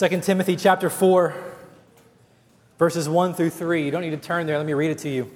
[0.00, 1.34] 2 Timothy chapter 4,
[2.78, 3.84] verses 1 through 3.
[3.84, 4.56] You don't need to turn there.
[4.56, 5.30] Let me read it to you.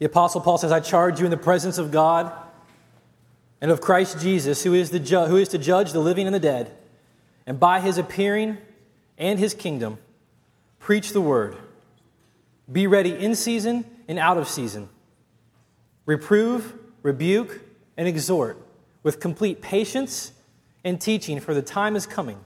[0.00, 2.32] The Apostle Paul says, I charge you in the presence of God
[3.60, 6.34] and of Christ Jesus, who is, the ju- who is to judge the living and
[6.34, 6.72] the dead,
[7.46, 8.58] and by his appearing
[9.16, 9.98] and his kingdom,
[10.80, 11.56] preach the word.
[12.72, 14.88] Be ready in season and out of season.
[16.04, 17.60] Reprove, rebuke,
[17.96, 18.58] and exhort
[19.04, 20.32] with complete patience
[20.82, 22.40] and teaching, for the time is coming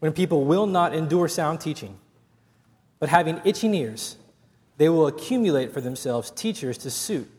[0.00, 1.96] when people will not endure sound teaching,
[2.98, 4.16] but having itching ears,
[4.76, 7.30] they will accumulate for themselves teachers to suit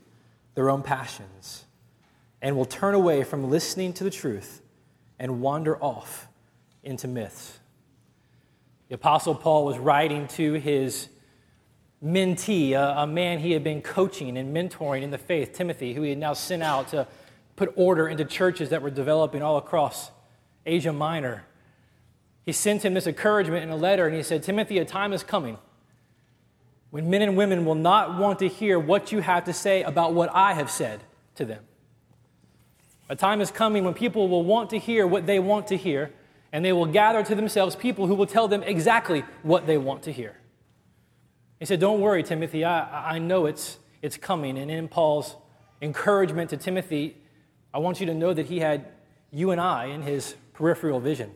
[0.53, 1.65] their own passions,
[2.41, 4.61] and will turn away from listening to the truth
[5.19, 6.27] and wander off
[6.83, 7.59] into myths.
[8.89, 11.07] The Apostle Paul was writing to his
[12.03, 16.01] mentee, a, a, man he had been coaching and mentoring in the faith, Timothy, who
[16.01, 17.07] he had now sent out to
[17.55, 20.11] put order into churches that were developing all across
[20.65, 21.45] Asia Minor.
[22.45, 25.23] He sent him this encouragement in a letter, and he said, Timothy, a time is
[25.23, 25.57] coming
[26.91, 30.13] when men and women will not want to hear what you have to say about
[30.13, 31.01] what I have said
[31.35, 31.63] to them.
[33.09, 36.11] A time is coming when people will want to hear what they want to hear,
[36.51, 40.03] and they will gather to themselves people who will tell them exactly what they want
[40.03, 40.35] to hear.
[41.59, 44.57] He said, Don't worry, Timothy, I, I know it's, it's coming.
[44.57, 45.35] And in Paul's
[45.81, 47.17] encouragement to Timothy,
[47.73, 48.85] I want you to know that he had
[49.31, 51.31] you and I in his peripheral vision.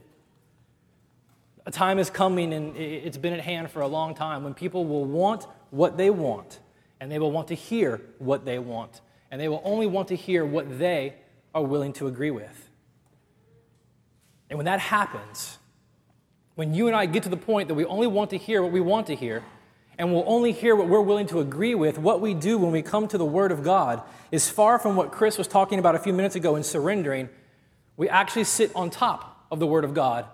[1.68, 4.86] A time is coming, and it's been at hand for a long time, when people
[4.86, 6.60] will want what they want,
[7.00, 10.16] and they will want to hear what they want, and they will only want to
[10.16, 11.16] hear what they
[11.56, 12.70] are willing to agree with.
[14.50, 15.58] And when that happens,
[16.54, 18.72] when you and I get to the point that we only want to hear what
[18.72, 19.44] we want to hear,
[19.98, 22.84] and we'll only hear what we're willing to agree with, what we do when we
[22.84, 26.00] come to the Word of God is far from what Chris was talking about a
[26.00, 27.30] few minutes ago in surrendering.
[27.98, 30.26] We actually sit on top of the Word of God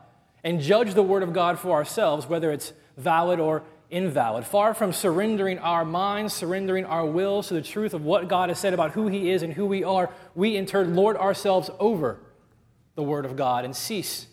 [0.43, 4.45] and judge the Word of God for ourselves, whether it's valid or invalid.
[4.45, 8.59] Far from surrendering our minds, surrendering our wills to the truth of what God has
[8.59, 12.19] said about who He is and who we are, we in turn lord ourselves over
[12.95, 14.27] the Word of God and cease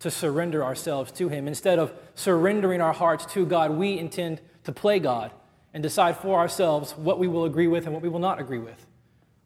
[0.00, 1.48] to surrender ourselves to Him.
[1.48, 5.32] Instead of surrendering our hearts to God, we intend to play God
[5.72, 8.58] and decide for ourselves what we will agree with and what we will not agree
[8.58, 8.86] with,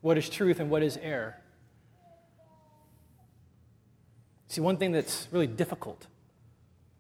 [0.01, 1.37] what is truth and what is error.
[4.53, 6.07] See, one thing that's really difficult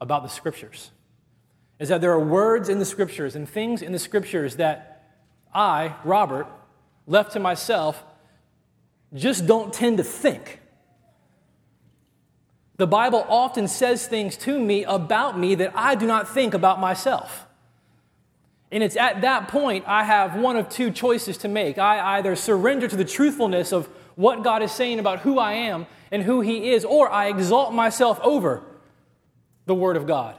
[0.01, 0.91] about the scriptures
[1.79, 5.05] is that there are words in the scriptures and things in the scriptures that
[5.55, 6.47] I, Robert,
[7.07, 8.03] left to myself,
[9.13, 10.61] just don't tend to think.
[12.79, 16.81] The Bible often says things to me about me that I do not think about
[16.81, 17.45] myself.
[18.71, 21.77] And it's at that point I have one of two choices to make.
[21.77, 25.87] I either surrender to the truthfulness of what God is saying about who I am
[26.13, 28.63] and who He is, or I exalt myself over
[29.65, 30.37] the Word of God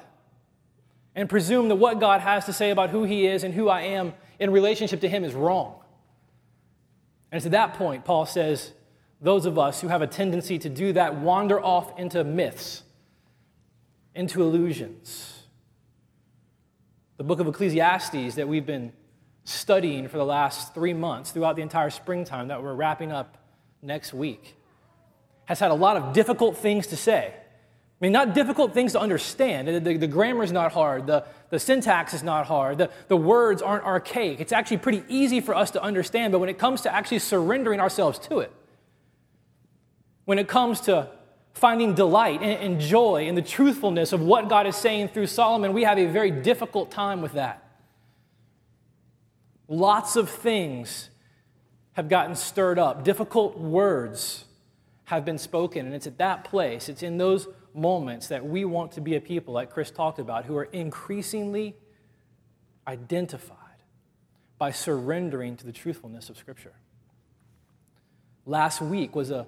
[1.16, 3.82] and presume that what God has to say about who He is and who I
[3.82, 5.76] am in relationship to Him is wrong.
[7.32, 8.72] And it's at that point, Paul says,
[9.20, 12.84] those of us who have a tendency to do that wander off into myths,
[14.14, 15.44] into illusions.
[17.18, 18.92] The book of Ecclesiastes that we've been
[19.46, 23.38] studying for the last three months, throughout the entire springtime, that we're wrapping up
[23.82, 24.56] next week
[25.46, 27.34] has had a lot of difficult things to say.
[27.36, 29.68] I mean, not difficult things to understand.
[29.68, 33.16] The, the, the grammar is not hard, the, the syntax is not hard, the, the
[33.16, 34.42] words aren't archaic.
[34.42, 37.80] It's actually pretty easy for us to understand, but when it comes to actually surrendering
[37.80, 38.52] ourselves to it,
[40.26, 41.10] when it comes to
[41.54, 45.72] finding delight and, and joy in the truthfulness of what God is saying through Solomon,
[45.74, 47.64] we have a very difficult time with that.
[49.68, 51.10] Lots of things
[51.94, 54.46] have gotten stirred up, difficult words
[55.06, 55.86] have been spoken.
[55.86, 59.22] And it's at that place, it's in those moments that we want to be a
[59.22, 61.76] people, like Chris talked about, who are increasingly
[62.88, 63.58] identified
[64.58, 66.74] by surrendering to the truthfulness of Scripture.
[68.46, 69.48] Last week was a,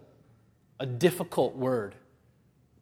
[0.79, 1.95] a difficult word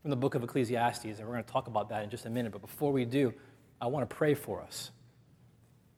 [0.01, 2.29] from the book of Ecclesiastes, and we're going to talk about that in just a
[2.29, 2.51] minute.
[2.51, 3.33] But before we do,
[3.81, 4.91] I want to pray for us.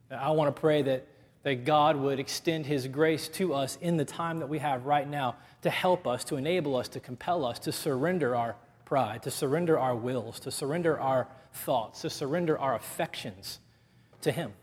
[0.09, 1.07] I want to pray that
[1.45, 5.07] that God would extend His grace to us in the time that we have right
[5.07, 5.35] now
[5.65, 9.79] to help us, to enable us, to compel us to surrender our pride, to surrender
[9.79, 13.57] our wills, to surrender our thoughts, to surrender our affections
[14.21, 14.53] to Him,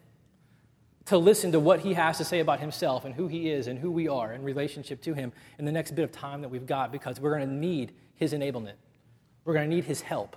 [1.06, 3.80] to listen to what He has to say about Himself and who He is and
[3.80, 6.66] who we are in relationship to Him in the next bit of time that we've
[6.66, 8.74] got because we're going to need His enablement.
[9.44, 10.36] We're going to need His help.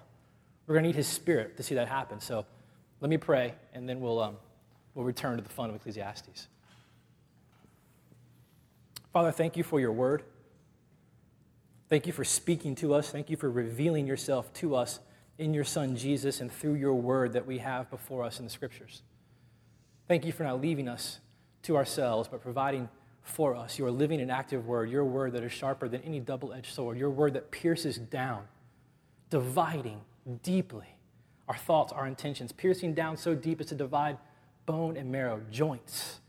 [0.65, 2.19] We're going to need His Spirit to see that happen.
[2.19, 2.43] So
[3.01, 4.19] let me pray, and then we'll.
[4.19, 4.37] Um,
[4.95, 6.47] we'll return to the fun of Ecclesiastes.
[9.11, 10.23] Father, thank you for your word.
[11.87, 13.09] Thank you for speaking to us.
[13.11, 14.99] Thank you for revealing yourself to us
[15.37, 18.51] in your Son Jesus and through your word that we have before us in the
[18.51, 19.03] scriptures.
[20.07, 21.19] Thank you for not leaving us
[21.63, 22.89] to ourselves, but providing
[23.21, 26.53] for us your living and active word, your word that is sharper than any double
[26.53, 28.43] edged sword, your word that pierces down,
[29.29, 30.01] dividing
[30.43, 30.95] deeply
[31.47, 34.17] our thoughts, our intentions, piercing down so deep as to divide
[34.65, 36.19] bone and marrow, joints.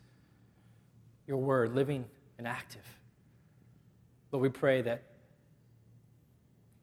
[1.26, 2.05] Your word, living
[2.38, 2.85] and active.
[4.31, 5.02] Lord, we pray that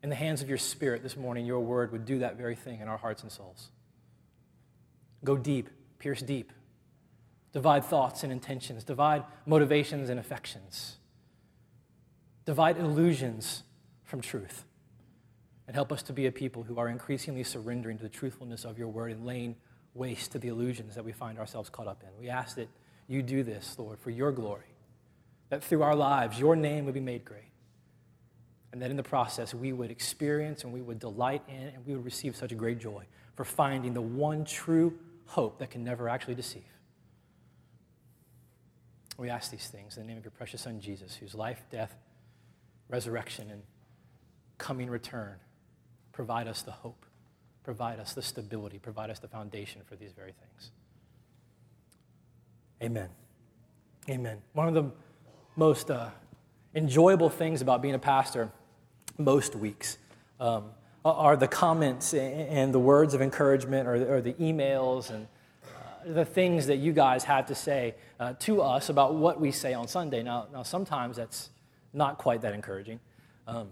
[0.03, 2.81] in the hands of your Spirit this morning, your word would do that very thing
[2.81, 3.69] in our hearts and souls.
[5.23, 6.51] Go deep, pierce deep,
[7.53, 10.97] divide thoughts and intentions, divide motivations and affections,
[12.45, 13.63] divide illusions
[14.03, 14.65] from truth,
[15.67, 18.77] and help us to be a people who are increasingly surrendering to the truthfulness of
[18.77, 19.55] your word and laying
[19.93, 22.09] waste to the illusions that we find ourselves caught up in.
[22.19, 22.67] We ask that
[23.07, 24.75] you do this, Lord, for your glory,
[25.47, 27.52] that through our lives, your name would be made great
[28.73, 31.93] and that in the process we would experience and we would delight in and we
[31.93, 33.05] would receive such a great joy
[33.35, 34.97] for finding the one true
[35.27, 36.63] hope that can never actually deceive.
[39.15, 41.95] We ask these things in the name of your precious Son, Jesus, whose life, death,
[42.89, 43.61] resurrection, and
[44.57, 45.35] coming return
[46.11, 47.05] provide us the hope,
[47.63, 50.71] provide us the stability, provide us the foundation for these very things.
[52.81, 53.09] Amen.
[54.09, 54.41] Amen.
[54.53, 54.91] One of the
[55.55, 56.09] most uh,
[56.73, 58.51] enjoyable things about being a pastor
[59.17, 59.97] most weeks
[60.39, 60.65] um,
[61.05, 65.27] are the comments and the words of encouragement or, the emails and
[65.65, 69.51] uh, the things that you guys have to say uh, to us about what we
[69.51, 70.23] say on Sunday.
[70.23, 71.49] Now, now sometimes that's
[71.93, 72.99] not quite that encouraging.
[73.47, 73.71] Um,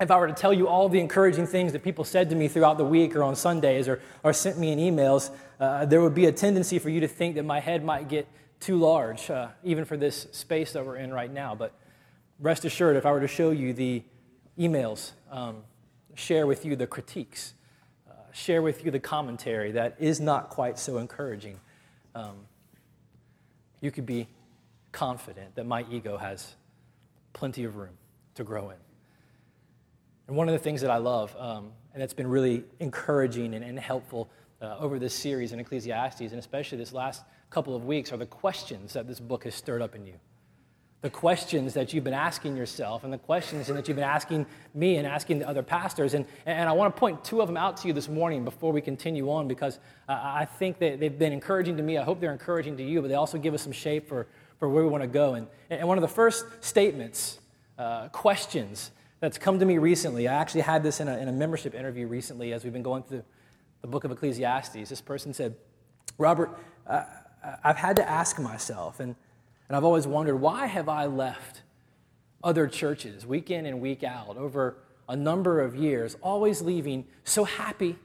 [0.00, 2.48] if I were to tell you all the encouraging things that people said to me
[2.48, 5.30] throughout the week or on Sundays or, or sent me in emails,
[5.60, 8.26] uh, there would be a tendency for you to think that my head might get
[8.58, 11.54] too large, uh, even for this space that we're in right now.
[11.54, 11.72] But
[12.40, 14.02] rest assured, if I were to show you the
[14.58, 15.62] emails, um,
[16.14, 17.54] share with you the critiques,
[18.08, 21.58] uh, share with you the commentary that is not quite so encouraging.
[22.14, 22.46] Um,
[23.80, 24.28] you could be
[24.92, 26.54] confident that my ego has
[27.32, 27.96] plenty of room
[28.36, 28.76] to grow in.
[30.28, 33.64] And one of the things that I love, um, and that's been really encouraging and,
[33.64, 34.30] and helpful
[34.62, 38.26] uh, over this series in Ecclesiastes, and especially this last couple of weeks, are the
[38.26, 40.14] questions that this book has stirred up in you
[41.04, 44.96] the questions that you've been asking yourself and the questions that you've been asking me
[44.96, 46.14] and asking the other pastors.
[46.14, 48.72] And, and I want to point two of them out to you this morning before
[48.72, 49.78] we continue on because
[50.08, 51.98] uh, I think that they've been encouraging to me.
[51.98, 54.26] I hope they're encouraging to you, but they also give us some shape for,
[54.58, 55.34] for where we want to go.
[55.34, 57.38] And, and one of the first statements,
[57.78, 58.90] uh, questions
[59.20, 62.06] that's come to me recently, I actually had this in a, in a membership interview
[62.06, 63.24] recently as we've been going through
[63.82, 64.88] the book of Ecclesiastes.
[64.88, 65.54] This person said,
[66.16, 67.02] Robert, uh,
[67.62, 69.16] I've had to ask myself, and
[69.68, 71.62] and I've always wondered why have I left
[72.42, 74.76] other churches week in and week out over
[75.08, 77.98] a number of years, always leaving so happy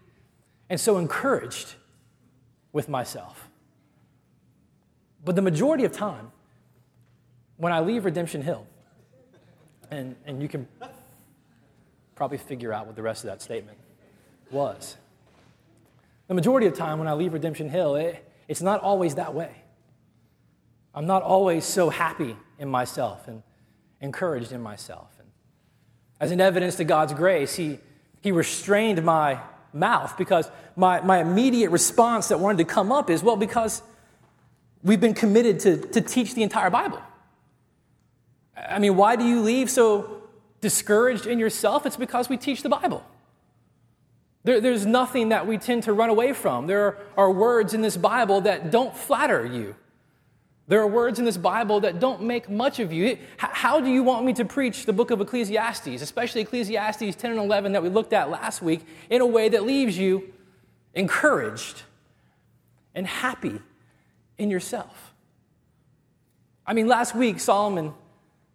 [0.69, 1.75] and so encouraged
[2.71, 3.49] with myself.
[5.23, 6.31] But the majority of time,
[7.57, 8.65] when I leave Redemption Hill,
[9.91, 10.67] and, and you can
[12.15, 13.77] probably figure out what the rest of that statement
[14.51, 14.97] was.
[16.27, 19.51] The majority of time when I leave Redemption Hill, it, it's not always that way.
[20.93, 23.43] I'm not always so happy in myself and
[24.01, 25.09] encouraged in myself.
[25.19, 25.27] And
[26.19, 27.79] as an evidence to God's grace, He,
[28.21, 29.39] he restrained my
[29.73, 33.81] mouth because my, my immediate response that wanted to come up is well, because
[34.83, 37.01] we've been committed to, to teach the entire Bible.
[38.57, 40.23] I mean, why do you leave so
[40.59, 41.85] discouraged in yourself?
[41.85, 43.05] It's because we teach the Bible.
[44.43, 46.67] There, there's nothing that we tend to run away from.
[46.67, 49.75] There are words in this Bible that don't flatter you.
[50.69, 53.17] There are words in this Bible that don't make much of you.
[53.37, 57.39] How do you want me to preach the book of Ecclesiastes, especially Ecclesiastes 10 and
[57.39, 60.31] 11 that we looked at last week, in a way that leaves you
[60.93, 61.81] encouraged
[62.93, 63.59] and happy
[64.37, 65.15] in yourself?
[66.67, 67.95] I mean, last week, Solomon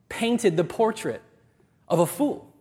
[0.09, 1.21] painted the portrait
[1.89, 2.54] of a fool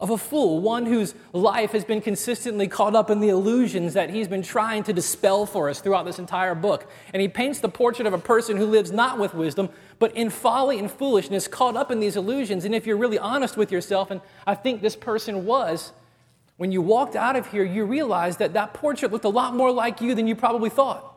[0.00, 4.10] of a fool, one whose life has been consistently caught up in the illusions that
[4.10, 6.90] he's been trying to dispel for us throughout this entire book.
[7.12, 9.68] And he paints the portrait of a person who lives not with wisdom,
[10.00, 12.64] but in folly and foolishness, caught up in these illusions.
[12.64, 15.92] And if you're really honest with yourself, and I think this person was,
[16.56, 19.70] when you walked out of here, you realized that that portrait looked a lot more
[19.70, 21.16] like you than you probably thought.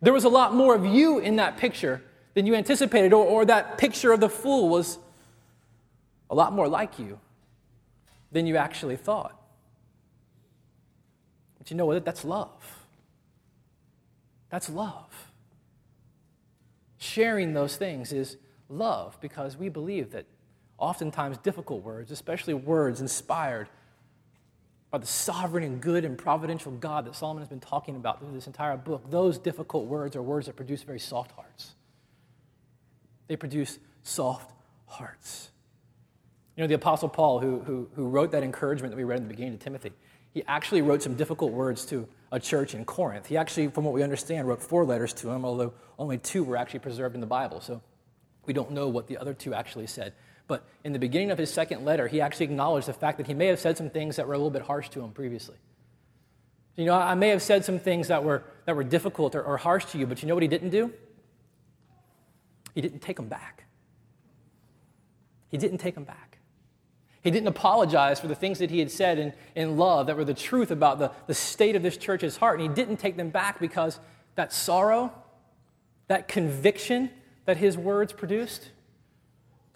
[0.00, 2.02] There was a lot more of you in that picture
[2.34, 4.98] than you anticipated, or, or that picture of the fool was
[6.28, 7.20] a lot more like you
[8.32, 9.38] than you actually thought.
[11.58, 12.04] But you know what?
[12.04, 12.86] That's love.
[14.50, 15.30] That's love.
[16.98, 18.36] Sharing those things is
[18.68, 20.24] love because we believe that
[20.78, 23.68] oftentimes difficult words, especially words inspired
[24.90, 28.32] by the sovereign and good and providential God that Solomon has been talking about through
[28.32, 31.72] this entire book, those difficult words are words that produce very soft hearts.
[33.28, 34.50] They produce soft
[34.86, 35.51] hearts.
[36.56, 39.24] You know, the Apostle Paul, who, who, who wrote that encouragement that we read in
[39.24, 39.92] the beginning to Timothy,
[40.32, 43.26] he actually wrote some difficult words to a church in Corinth.
[43.26, 46.56] He actually, from what we understand, wrote four letters to them, although only two were
[46.56, 47.60] actually preserved in the Bible.
[47.60, 47.82] So
[48.46, 50.14] we don't know what the other two actually said.
[50.48, 53.34] But in the beginning of his second letter, he actually acknowledged the fact that he
[53.34, 55.56] may have said some things that were a little bit harsh to him previously.
[56.76, 59.58] You know, I may have said some things that were, that were difficult or, or
[59.58, 60.92] harsh to you, but you know what he didn't do?
[62.74, 63.64] He didn't take them back.
[65.50, 66.21] He didn't take them back.
[67.22, 70.24] He didn't apologize for the things that he had said in, in love that were
[70.24, 72.58] the truth about the, the state of this church's heart.
[72.60, 74.00] And he didn't take them back because
[74.34, 75.12] that sorrow,
[76.08, 77.10] that conviction
[77.44, 78.70] that his words produced,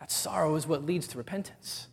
[0.00, 1.86] that sorrow is what leads to repentance.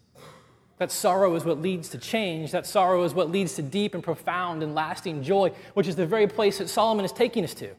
[0.79, 2.51] That sorrow is what leads to change.
[2.51, 6.05] That sorrow is what leads to deep and profound and lasting joy, which is the
[6.05, 7.69] very place that Solomon is taking us to.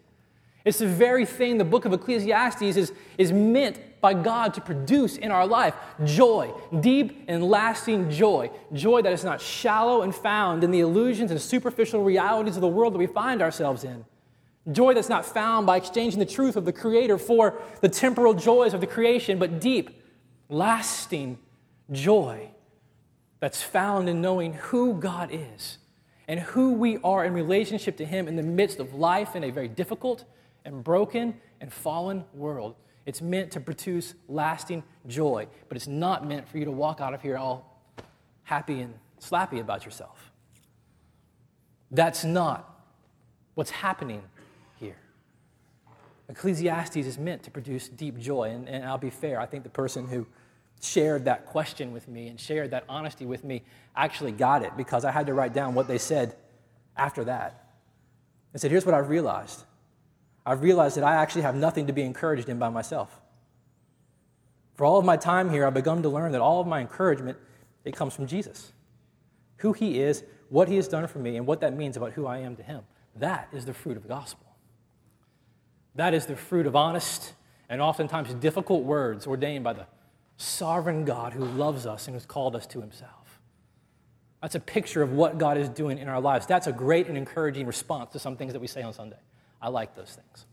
[0.64, 5.18] It's the very thing the book of Ecclesiastes is, is meant by God to produce
[5.18, 8.50] in our life joy, deep and lasting joy.
[8.72, 12.68] Joy that is not shallow and found in the illusions and superficial realities of the
[12.68, 14.06] world that we find ourselves in.
[14.72, 18.72] Joy that's not found by exchanging the truth of the Creator for the temporal joys
[18.72, 20.02] of the creation, but deep,
[20.48, 21.38] lasting
[21.92, 22.48] joy
[23.40, 25.76] that's found in knowing who God is
[26.26, 29.50] and who we are in relationship to Him in the midst of life in a
[29.50, 30.24] very difficult
[30.64, 32.76] and broken and fallen world.
[33.06, 37.12] It's meant to produce lasting joy, but it's not meant for you to walk out
[37.12, 37.82] of here all
[38.44, 40.30] happy and slappy about yourself.
[41.90, 42.82] That's not
[43.54, 44.22] what's happening
[44.80, 44.96] here.
[46.28, 49.70] Ecclesiastes is meant to produce deep joy, and, and I'll be fair, I think the
[49.70, 50.26] person who
[50.80, 53.62] shared that question with me and shared that honesty with me
[53.96, 56.36] actually got it because I had to write down what they said
[56.96, 57.72] after that.
[58.54, 59.64] I said, Here's what I've realized
[60.46, 63.20] I've realized that I actually have nothing to be encouraged in by myself.
[64.74, 67.38] For all of my time here, I've begun to learn that all of my encouragement,
[67.84, 68.72] it comes from Jesus.
[69.58, 72.26] Who he is, what he has done for me, and what that means about who
[72.26, 72.82] I am to him.
[73.16, 74.46] That is the fruit of the gospel.
[75.94, 77.32] That is the fruit of honest
[77.68, 79.86] and oftentimes difficult words ordained by the
[80.36, 83.40] sovereign God who loves us and has called us to himself.
[84.42, 86.46] That's a picture of what God is doing in our lives.
[86.46, 89.16] That's a great and encouraging response to some things that we say on Sunday.
[89.64, 90.44] I like those things.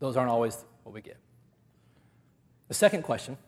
[0.00, 1.18] Those aren't always what we get.
[2.66, 3.38] The second question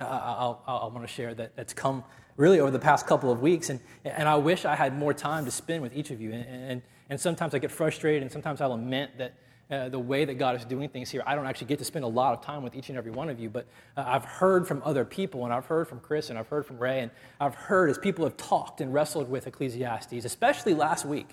[0.00, 2.04] I'll, i want to share that, that's come
[2.36, 5.44] really over the past couple of weeks, and, and I wish I had more time
[5.46, 6.30] to spend with each of you.
[6.30, 9.34] And, and, and sometimes I get frustrated, and sometimes I lament that
[9.68, 12.04] uh, the way that God is doing things here, I don't actually get to spend
[12.04, 14.68] a lot of time with each and every one of you, but uh, I've heard
[14.68, 17.56] from other people, and I've heard from Chris, and I've heard from Ray, and I've
[17.56, 21.30] heard as people have talked and wrestled with Ecclesiastes, especially last week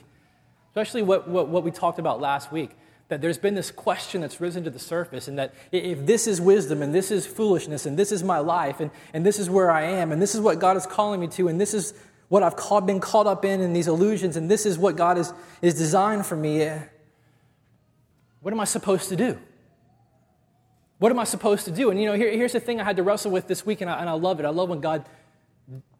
[0.75, 2.71] especially what, what, what we talked about last week
[3.07, 6.41] that there's been this question that's risen to the surface, and that if this is
[6.41, 9.71] wisdom, and this is foolishness, and this is my life, and, and this is where
[9.71, 11.93] I am, and this is what God is calling me to, and this is
[12.27, 15.17] what I've called, been caught up in, in these illusions, and this is what God
[15.19, 16.81] is, is designed for me, eh,
[18.41, 19.39] what am I supposed to do?
[20.97, 21.91] What am I supposed to do?
[21.91, 23.89] And you know, here, here's the thing I had to wrestle with this week, and
[23.89, 24.45] I, and I love it.
[24.45, 25.05] I love when God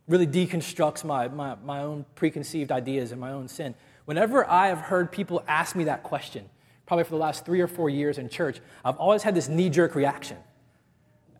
[0.08, 3.76] really deconstructs my, my, my own preconceived ideas and my own sin.
[4.06, 6.46] Whenever I have heard people ask me that question,
[6.86, 9.70] probably for the last three or four years in church, I've always had this knee
[9.70, 10.38] jerk reaction.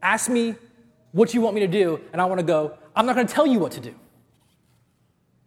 [0.02, 0.56] Ask me
[1.12, 3.34] what you want me to do, and I want to go, I'm not going to
[3.34, 3.94] tell you what to do.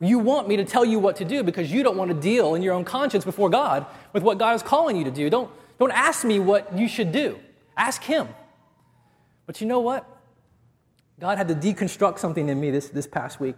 [0.00, 2.54] You want me to tell you what to do because you don't want to deal
[2.54, 5.28] in your own conscience before God with what God is calling you to do.
[5.28, 7.38] Don't, don't ask me what you should do,
[7.76, 8.28] ask Him.
[9.46, 10.06] But you know what?
[11.18, 13.56] God had to deconstruct something in me this, this past week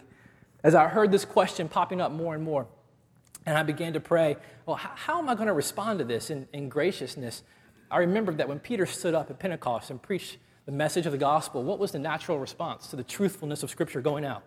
[0.64, 2.66] as I heard this question popping up more and more.
[3.46, 6.30] And I began to pray, well, how, how am I going to respond to this
[6.30, 7.42] in, in graciousness?
[7.90, 11.18] I remembered that when Peter stood up at Pentecost and preached the message of the
[11.18, 14.42] gospel, what was the natural response to the truthfulness of Scripture going out?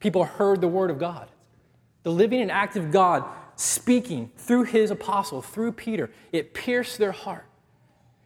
[0.00, 1.28] People heard the word of God.
[2.02, 3.24] The living and active God
[3.56, 7.46] speaking through his apostle, through Peter, it pierced their heart.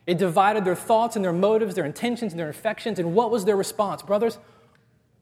[0.07, 2.99] It divided their thoughts and their motives, their intentions and their affections.
[2.99, 4.03] And what was their response?
[4.03, 4.39] Brothers,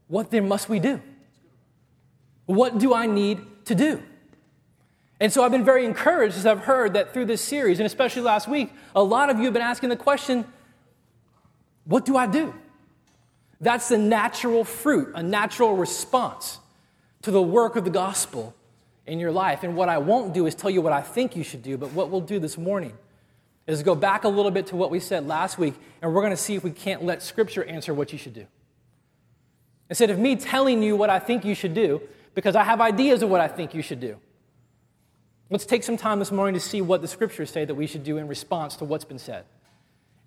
[0.07, 1.01] what then must we do?
[2.47, 4.03] What do I need to do?
[5.21, 8.23] And so I've been very encouraged as I've heard that through this series, and especially
[8.23, 10.45] last week, a lot of you have been asking the question
[11.85, 12.55] what do I do?
[13.63, 16.59] That's the natural fruit, a natural response
[17.23, 18.55] to the work of the gospel
[19.07, 19.63] in your life.
[19.63, 21.93] And what I won't do is tell you what I think you should do, but
[21.93, 22.93] what we'll do this morning
[23.67, 26.31] is go back a little bit to what we said last week, and we're going
[26.31, 28.47] to see if we can't let Scripture answer what you should do.
[29.89, 32.03] Instead of me telling you what I think you should do,
[32.39, 34.17] because I have ideas of what I think you should do.
[35.51, 38.05] Let's take some time this morning to see what the scriptures say that we should
[38.05, 39.45] do in response to what's been said,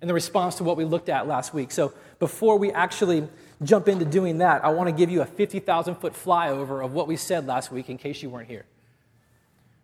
[0.01, 1.71] in the response to what we looked at last week.
[1.71, 3.29] So, before we actually
[3.63, 7.07] jump into doing that, I want to give you a 50,000 foot flyover of what
[7.07, 8.65] we said last week in case you weren't here.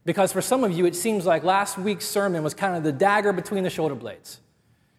[0.04, 2.92] Because for some of you, it seems like last week's sermon was kind of the
[2.92, 4.42] dagger between the shoulder blades.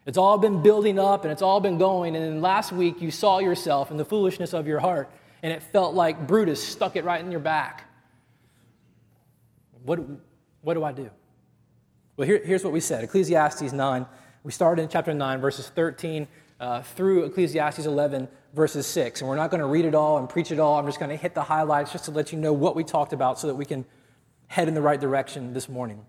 [0.06, 3.10] It's all been building up and it's all been going, and then last week you
[3.10, 5.10] saw yourself in the foolishness of your heart,
[5.42, 7.84] and it felt like Brutus stuck it right in your back.
[9.84, 10.00] What,
[10.62, 11.10] what do I do?
[12.16, 14.06] Well, here, here's what we said Ecclesiastes 9.
[14.44, 16.26] We started in chapter 9, verses 13
[16.60, 19.20] uh, through Ecclesiastes 11, verses 6.
[19.20, 20.78] And we're not going to read it all and preach it all.
[20.78, 23.12] I'm just going to hit the highlights just to let you know what we talked
[23.12, 23.84] about so that we can
[24.46, 26.04] head in the right direction this morning.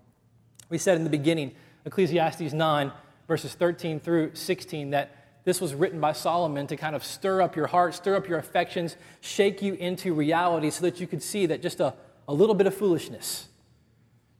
[0.68, 1.52] We said in the beginning,
[1.84, 2.92] Ecclesiastes 9,
[3.28, 7.56] verses 13 through 16, that this was written by Solomon to kind of stir up
[7.56, 11.46] your heart, stir up your affections, shake you into reality so that you could see
[11.46, 11.94] that just a,
[12.28, 13.48] a little bit of foolishness,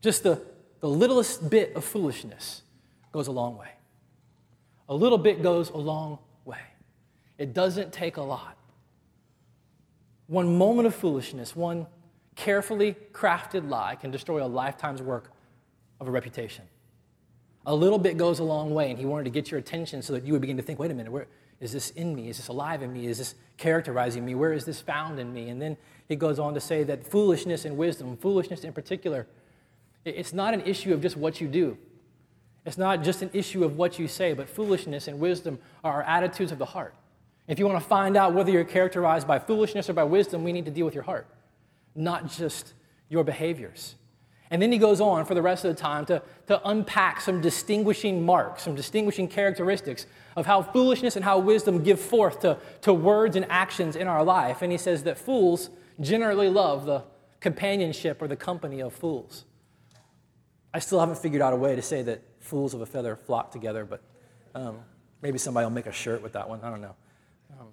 [0.03, 0.43] just the,
[0.81, 2.63] the littlest bit of foolishness
[3.13, 3.71] goes a long way.
[4.89, 6.61] A little bit goes a long way.
[7.39, 8.57] It doesn't take a lot.
[10.27, 11.87] One moment of foolishness, one
[12.37, 15.31] carefully crafted lie can destroy a lifetime's work
[16.01, 16.65] of a reputation.
[17.67, 20.13] A little bit goes a long way, and he wanted to get your attention so
[20.15, 21.27] that you would begin to think, wait a minute, where
[21.61, 22.29] is this in me?
[22.29, 23.07] Is this alive in me?
[23.07, 24.35] Is this characterizing me?
[24.35, 25.51] Where is this found in me?
[25.51, 25.77] And then
[26.09, 29.27] he goes on to say that foolishness and wisdom, foolishness in particular,
[30.05, 31.77] it's not an issue of just what you do.
[32.65, 36.53] It's not just an issue of what you say, but foolishness and wisdom are attitudes
[36.53, 36.95] of the heart.
[37.47, 40.53] If you want to find out whether you're characterized by foolishness or by wisdom, we
[40.53, 41.27] need to deal with your heart,
[41.95, 42.75] not just
[43.09, 43.97] your behaviors.
[44.51, 47.41] And then he goes on for the rest of the time to, to unpack some
[47.41, 52.93] distinguishing marks, some distinguishing characteristics of how foolishness and how wisdom give forth to, to
[52.93, 54.63] words and actions in our life.
[54.63, 57.05] And he says that fools generally love the
[57.39, 59.45] companionship or the company of fools.
[60.75, 63.53] I still haven't figured out a way to say that fools of a feather flock
[63.53, 64.03] together, but
[64.55, 64.79] um,
[65.23, 66.61] maybe somebody will make a shirt with that one.
[66.63, 66.95] I don't know.
[67.59, 67.69] Um,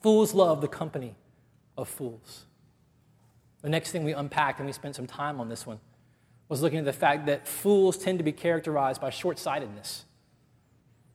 [0.00, 1.16] fools love the company
[1.76, 2.44] of fools.
[3.62, 5.80] The next thing we unpacked, and we spent some time on this one,
[6.48, 10.04] was looking at the fact that fools tend to be characterized by short sightedness.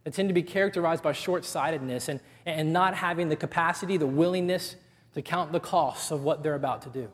[0.04, 4.08] They tend to be characterized by short sightedness and, and not having the capacity, the
[4.08, 4.76] willingness
[5.14, 7.10] to count the costs of what they're about to do.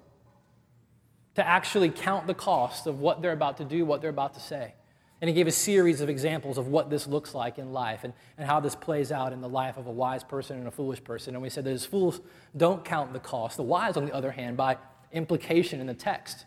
[1.36, 4.40] To actually count the cost of what they're about to do, what they're about to
[4.40, 4.76] say.
[5.22, 8.14] And he gave a series of examples of what this looks like in life and,
[8.38, 11.04] and how this plays out in the life of a wise person and a foolish
[11.04, 11.36] person.
[11.36, 12.22] And we said that as fools
[12.56, 13.58] don't count the cost.
[13.58, 14.78] The wise, on the other hand, by
[15.12, 16.46] implication in the text,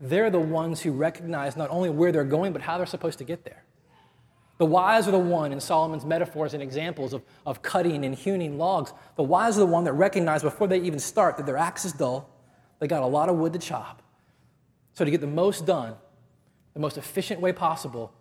[0.00, 3.24] they're the ones who recognize not only where they're going, but how they're supposed to
[3.24, 3.64] get there.
[4.58, 8.56] The wise are the one in Solomon's metaphors and examples of, of cutting and hewing
[8.56, 8.92] logs.
[9.16, 11.92] The wise are the one that recognize before they even start that their axe is
[11.92, 12.30] dull.
[12.78, 14.02] They got a lot of wood to chop.
[14.94, 15.94] So, to get the most done,
[16.72, 18.12] the most efficient way possible,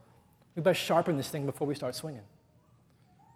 [0.56, 2.22] we better sharpen this thing before we start swinging.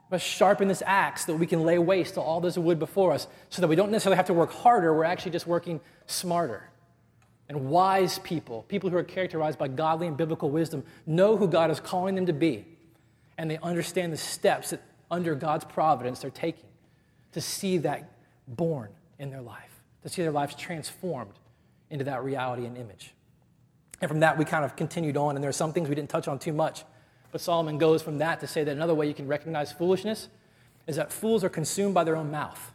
[0.10, 2.80] We better sharpen this axe so that we can lay waste to all this wood
[2.80, 5.80] before us so that we don't necessarily have to work harder, we're actually just working
[6.06, 6.69] smarter.
[7.49, 11.71] And wise people, people who are characterized by godly and biblical wisdom, know who God
[11.71, 12.65] is calling them to be.
[13.38, 16.69] And they understand the steps that, under God's providence, they're taking
[17.31, 18.12] to see that
[18.47, 21.33] born in their life, to see their lives transformed
[21.89, 23.13] into that reality and image.
[24.01, 26.09] And from that, we kind of continued on, and there are some things we didn't
[26.09, 26.83] touch on too much.
[27.31, 30.29] But Solomon goes from that to say that another way you can recognize foolishness
[30.88, 32.71] is that fools are consumed by their own mouth.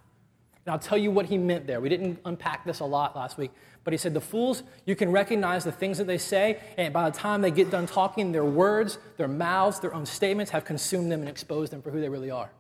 [0.64, 1.80] And I'll tell you what he meant there.
[1.80, 3.50] We didn't unpack this a lot last week,
[3.85, 7.09] but he said the fools, you can recognize the things that they say, and by
[7.09, 11.12] the time they get done talking, their words, their mouths, their own statements have consumed
[11.12, 12.51] them and exposed them for who they really are.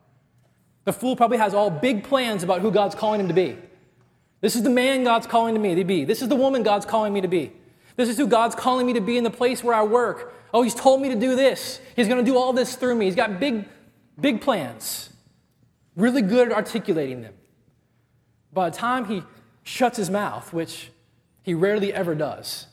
[0.84, 3.56] The fool probably has all big plans about who God's calling him to be.
[4.42, 6.04] This is the man God's calling me to be.
[6.04, 7.52] This is the woman God's calling me to be.
[7.96, 10.34] This is who God's calling me to be in the place where I work.
[10.52, 11.80] Oh, he's told me to do this.
[11.96, 13.06] He's going to do all this through me.
[13.06, 13.64] He's got big,
[14.20, 15.08] big plans.
[15.96, 17.32] Really good at articulating them.
[18.52, 19.22] By the time he
[19.62, 20.90] shuts his mouth, which
[21.44, 22.66] he rarely ever does,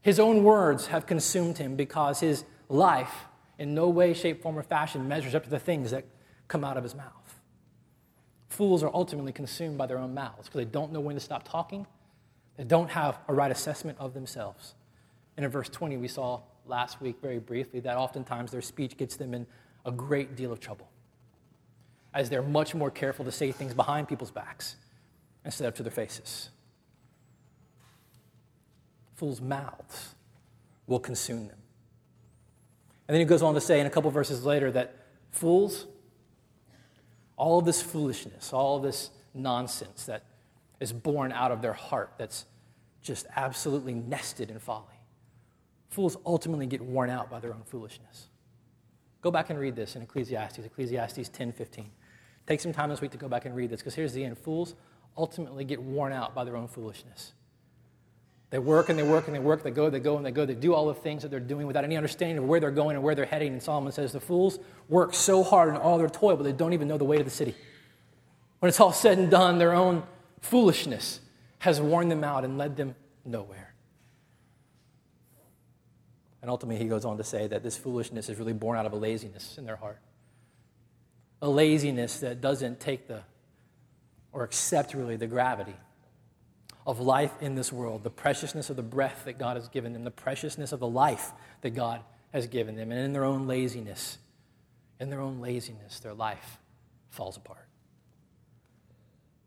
[0.00, 3.26] his own words have consumed him because his life,
[3.58, 6.06] in no way, shape, form, or fashion, measures up to the things that
[6.48, 7.40] come out of his mouth.
[8.48, 11.46] Fools are ultimately consumed by their own mouths because they don't know when to stop
[11.46, 11.86] talking.
[12.56, 14.74] They don't have a right assessment of themselves.
[15.36, 19.16] And in verse 20, we saw last week very briefly that oftentimes their speech gets
[19.16, 19.46] them in
[19.84, 20.88] a great deal of trouble
[22.14, 24.76] as they're much more careful to say things behind people's backs
[25.44, 26.50] instead of to their faces.
[29.22, 30.16] Fools' mouths
[30.88, 31.58] will consume them.
[33.06, 34.96] And then he goes on to say in a couple verses later that
[35.30, 35.86] fools,
[37.36, 40.24] all of this foolishness, all of this nonsense that
[40.80, 42.46] is born out of their heart that's
[43.00, 44.98] just absolutely nested in folly.
[45.90, 48.26] Fools ultimately get worn out by their own foolishness.
[49.20, 51.92] Go back and read this in Ecclesiastes, Ecclesiastes 10 15.
[52.48, 54.36] Take some time this week to go back and read this because here's the end.
[54.36, 54.74] Fools
[55.16, 57.34] ultimately get worn out by their own foolishness.
[58.52, 60.44] They work and they work and they work, they go, they go and they go,
[60.44, 62.96] they do all the things that they're doing without any understanding of where they're going
[62.96, 63.54] and where they're heading.
[63.54, 64.58] And Solomon says the fools
[64.90, 67.24] work so hard in all their toil, but they don't even know the way to
[67.24, 67.54] the city.
[68.58, 70.02] When it's all said and done, their own
[70.42, 71.20] foolishness
[71.60, 73.72] has worn them out and led them nowhere.
[76.42, 78.92] And ultimately, he goes on to say that this foolishness is really born out of
[78.92, 79.98] a laziness in their heart.
[81.40, 83.22] A laziness that doesn't take the,
[84.30, 85.74] or accept really the gravity
[86.86, 90.04] of life in this world, the preciousness of the breath that God has given them,
[90.04, 92.00] the preciousness of the life that God
[92.32, 92.90] has given them.
[92.90, 94.18] And in their own laziness,
[94.98, 96.58] in their own laziness, their life
[97.10, 97.66] falls apart.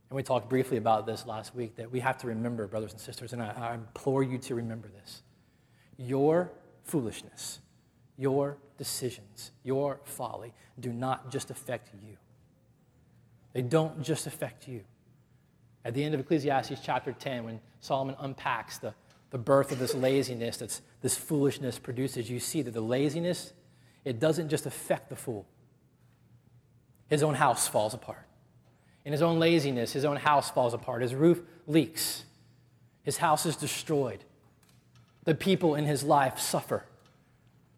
[0.09, 3.01] And we talked briefly about this last week that we have to remember, brothers and
[3.01, 5.23] sisters, and I, I implore you to remember this.
[5.97, 6.51] Your
[6.83, 7.59] foolishness,
[8.17, 12.17] your decisions, your folly do not just affect you.
[13.53, 14.81] They don't just affect you.
[15.85, 18.95] At the end of Ecclesiastes chapter 10, when Solomon unpacks the,
[19.29, 23.53] the birth of this laziness that this foolishness produces, you see that the laziness,
[24.03, 25.45] it doesn't just affect the fool.
[27.07, 28.25] His own house falls apart.
[29.05, 31.03] In his own laziness, his own house falls apart.
[31.03, 32.23] His roof leaks.
[33.03, 34.23] His house is destroyed.
[35.25, 36.85] The people in his life suffer.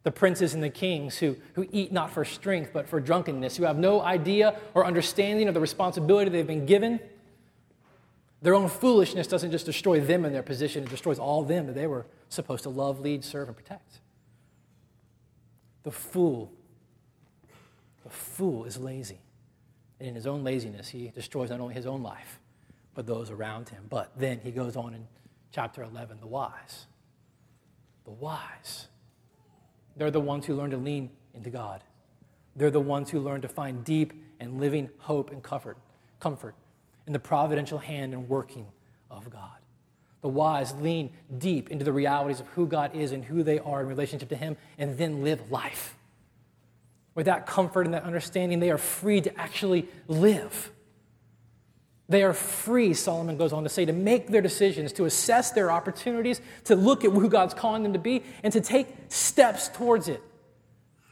[0.04, 3.65] The princes and the kings who, who eat not for strength, but for drunkenness, who
[3.65, 7.02] have no idea or understanding of the responsibility they've been given.
[8.41, 11.76] Their own foolishness doesn't just destroy them and their position, it destroys all them that
[11.76, 14.00] they were supposed to love, lead, serve, and protect.
[15.84, 16.52] The fool,
[18.04, 19.19] the fool is lazy.
[20.00, 22.39] And in his own laziness, he destroys not only his own life,
[22.93, 23.86] but those around him.
[23.89, 25.08] But then he goes on in
[25.52, 26.86] chapter 11 the wise.
[28.06, 28.88] The wise.
[29.95, 31.84] They're the ones who learn to lean into God.
[32.56, 35.78] They're the ones who learn to find deep and living hope and comfort,
[36.19, 36.54] comfort
[37.08, 38.67] in the providential hand and working
[39.10, 39.50] of God.
[40.22, 43.82] The wise lean deep into the realities of who God is and who they are
[43.82, 45.96] in relationship to Him and then live life.
[47.15, 50.72] With that comfort and that understanding, they are free to actually live.
[52.10, 55.72] They are free, Solomon goes on to say, to make their decisions, to assess their
[55.72, 60.08] opportunities, to look at who God's calling them to be, and to take steps towards
[60.08, 60.22] it.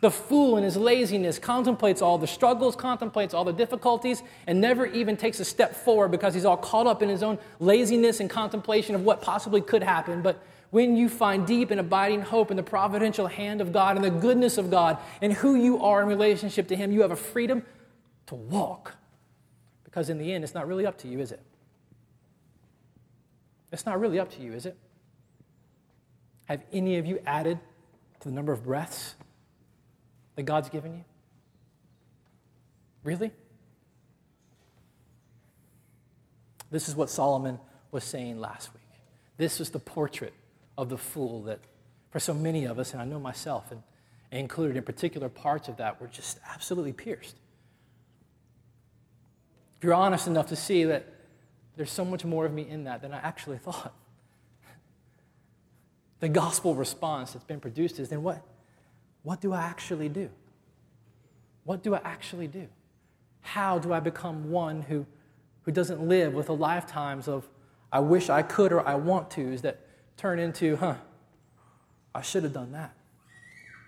[0.05, 4.85] The fool in his laziness contemplates all the struggles, contemplates all the difficulties, and never
[4.85, 8.29] even takes a step forward because he's all caught up in his own laziness and
[8.29, 10.21] contemplation of what possibly could happen.
[10.21, 14.05] But when you find deep and abiding hope in the providential hand of God and
[14.05, 17.15] the goodness of God and who you are in relationship to Him, you have a
[17.15, 17.65] freedom
[18.27, 18.93] to walk.
[19.85, 21.41] Because in the end, it's not really up to you, is it?
[23.71, 24.77] It's not really up to you, is it?
[26.45, 27.57] Have any of you added
[28.19, 29.15] to the number of breaths
[30.35, 31.05] that God's given you?
[33.03, 33.31] Really?
[36.71, 37.59] This is what Solomon
[37.91, 38.81] was saying last week.
[39.37, 40.33] This was the portrait
[40.77, 41.59] of the fool that
[42.09, 43.83] for so many of us, and I know myself, and,
[44.31, 47.35] and included in particular parts of that, were just absolutely pierced.
[49.77, 51.05] If you're honest enough to see that
[51.75, 53.93] there's so much more of me in that than I actually thought.
[56.21, 58.41] The gospel response that's been produced is then what?
[59.25, 60.29] What do I actually do?
[61.63, 62.67] What do I actually do?
[63.41, 65.07] How do I become one who,
[65.63, 67.49] who doesn't live with the lifetimes of
[67.91, 69.79] I wish I could or I want to's that
[70.15, 70.95] turn into, huh,
[72.13, 72.93] I should have done that?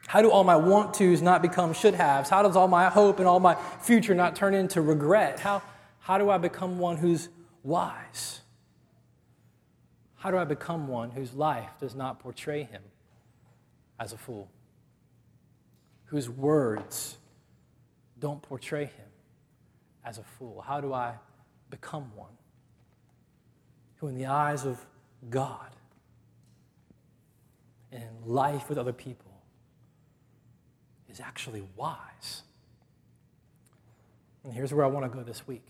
[0.07, 2.31] How do all my want tos not become should haves?
[2.31, 5.39] How does all my hope and all my future not turn into regret?
[5.39, 5.61] How,
[5.99, 7.29] how do I become one who's
[7.61, 8.41] wise?
[10.15, 12.81] How do I become one whose life does not portray him
[13.99, 14.49] as a fool?
[16.07, 17.17] Whose words
[18.19, 19.09] don't portray him
[20.03, 20.61] as a fool?
[20.61, 21.13] How do I
[21.69, 22.31] become one
[23.97, 24.85] who, in the eyes of
[25.29, 25.69] God,
[27.91, 29.31] and in life with other people
[31.09, 32.43] is actually wise.
[34.43, 35.65] And here's where I want to go this week.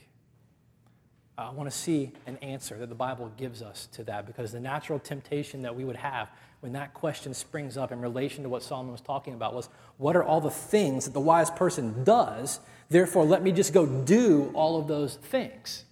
[1.38, 4.60] I want to see an answer that the Bible gives us to that because the
[4.60, 6.30] natural temptation that we would have
[6.67, 10.17] when that question springs up in relation to what Solomon was talking about was what
[10.17, 12.60] are all the things that the wise person does?
[12.89, 15.86] Therefore, let me just go do all of those things.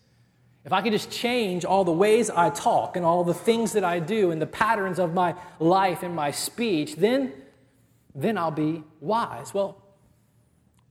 [0.65, 3.85] If I could just change all the ways I talk and all the things that
[3.85, 7.31] I do and the patterns of my life and my speech, then,
[8.13, 9.53] then I'll be wise.
[9.53, 9.81] Well,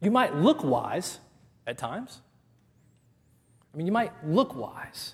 [0.00, 1.18] you might look wise
[1.66, 2.22] at times.
[3.74, 5.12] I mean, you might look wise.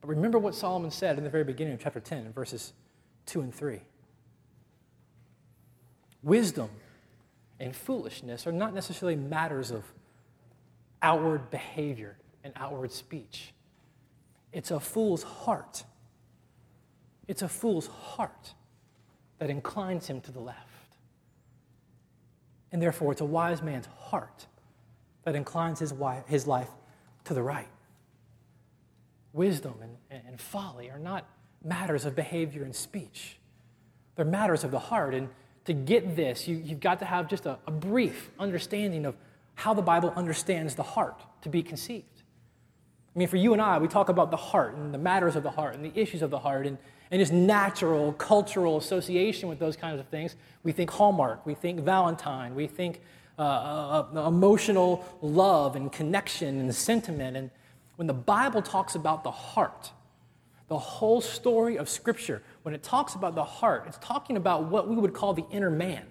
[0.00, 2.72] But remember what Solomon said in the very beginning of chapter 10, in verses
[3.26, 3.80] 2 and 3.
[6.22, 6.70] Wisdom
[7.58, 9.84] and foolishness are not necessarily matters of
[11.02, 13.52] outward behavior and outward speech.
[14.52, 15.84] It's a fool's heart.
[17.28, 18.54] It's a fool's heart
[19.38, 20.60] that inclines him to the left.
[22.72, 24.46] And therefore, it's a wise man's heart
[25.24, 25.92] that inclines his,
[26.26, 26.70] his life
[27.24, 27.68] to the right.
[29.36, 31.28] Wisdom and, and folly are not
[31.62, 33.38] matters of behavior and speech,
[34.16, 35.14] they're matters of the heart.
[35.14, 35.28] And
[35.66, 39.14] to get this, you, have got to have just a, a brief understanding of
[39.54, 42.22] how the Bible understands the heart to be conceived.
[43.14, 45.42] I mean, for you and I, we talk about the heart and the matters of
[45.42, 46.76] the heart and the issues of the heart and,
[47.10, 50.36] and just natural cultural association with those kinds of things.
[50.62, 53.00] We think Hallmark, we think Valentine, we think
[53.38, 57.36] uh, uh, uh, emotional love and connection and sentiment.
[57.36, 57.50] And
[57.96, 59.90] when the Bible talks about the heart,
[60.68, 64.88] the whole story of Scripture, when it talks about the heart, it's talking about what
[64.88, 66.04] we would call the inner man.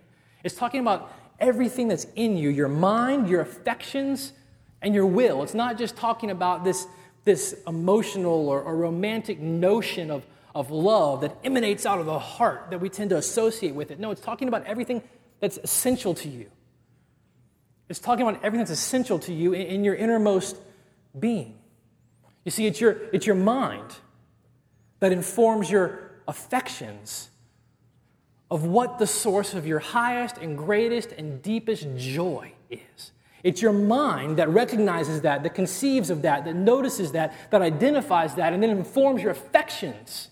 [0.43, 4.33] It's talking about everything that's in you your mind, your affections,
[4.81, 5.43] and your will.
[5.43, 6.87] It's not just talking about this,
[7.23, 12.67] this emotional or, or romantic notion of, of love that emanates out of the heart
[12.69, 13.99] that we tend to associate with it.
[13.99, 15.01] No, it's talking about everything
[15.39, 16.49] that's essential to you.
[17.89, 20.57] It's talking about everything that's essential to you in, in your innermost
[21.19, 21.57] being.
[22.45, 23.95] You see, it's your, it's your mind
[24.99, 27.29] that informs your affections
[28.49, 33.11] of what the source of your highest and greatest and deepest joy is.
[33.43, 38.35] It's your mind that recognizes that, that conceives of that, that notices that, that identifies
[38.35, 40.29] that, and then informs your affections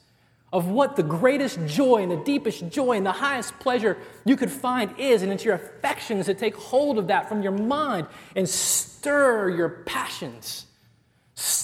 [0.52, 4.52] of what the greatest joy and the deepest joy and the highest pleasure you could
[4.52, 5.23] find is.
[5.23, 9.69] And it's your affections that take hold of that from your mind and stir your
[9.69, 10.67] passions,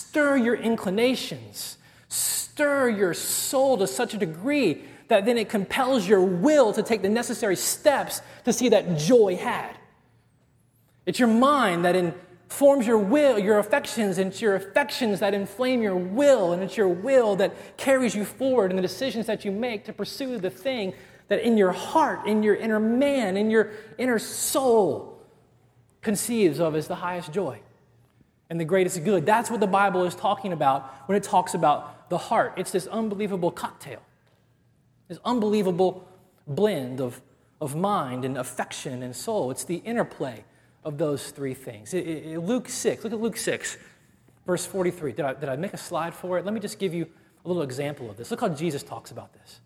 [0.10, 6.22] stir your inclinations, stir your soul to such a degree that then it compels your
[6.22, 9.78] will to take the necessary steps to see that joy had.
[11.06, 15.84] It's your mind that informs your will, your affections, and it's your affections that inflame
[15.84, 19.52] your will, and it's your will that carries you forward in the decisions that you
[19.52, 20.92] make to pursue the thing
[21.28, 25.22] that in your heart, in your inner man, in your inner soul
[26.02, 27.60] conceives of as the highest joy
[28.50, 29.26] and the greatest good.
[29.26, 32.54] That's what the Bible is talking about when it talks about the heart.
[32.58, 34.02] It's this unbelievable cocktail,
[35.08, 36.08] this unbelievable
[36.48, 37.22] blend of,
[37.62, 39.52] of mind and affection and soul.
[39.52, 40.44] It's the interplay
[40.84, 41.94] of those three things.
[41.94, 43.78] It, it, Luke 6, look at Luke 6,
[44.46, 45.12] verse 43.
[45.12, 46.46] Did I, did I make a slide for it?
[46.46, 47.08] Let me just give you
[47.46, 48.32] a little example of this.
[48.32, 49.60] Look how Jesus talks about this.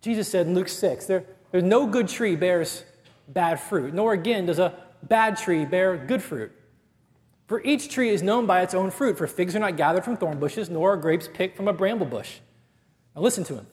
[0.00, 2.84] Jesus said in Luke 6, there, there's no good tree bears
[3.28, 6.52] bad fruit, nor again does a bad tree bear good fruit.
[7.46, 10.16] For each tree is known by its own fruit, for figs are not gathered from
[10.16, 12.38] thorn bushes, nor are grapes picked from a bramble bush.
[13.14, 13.66] Now listen to him.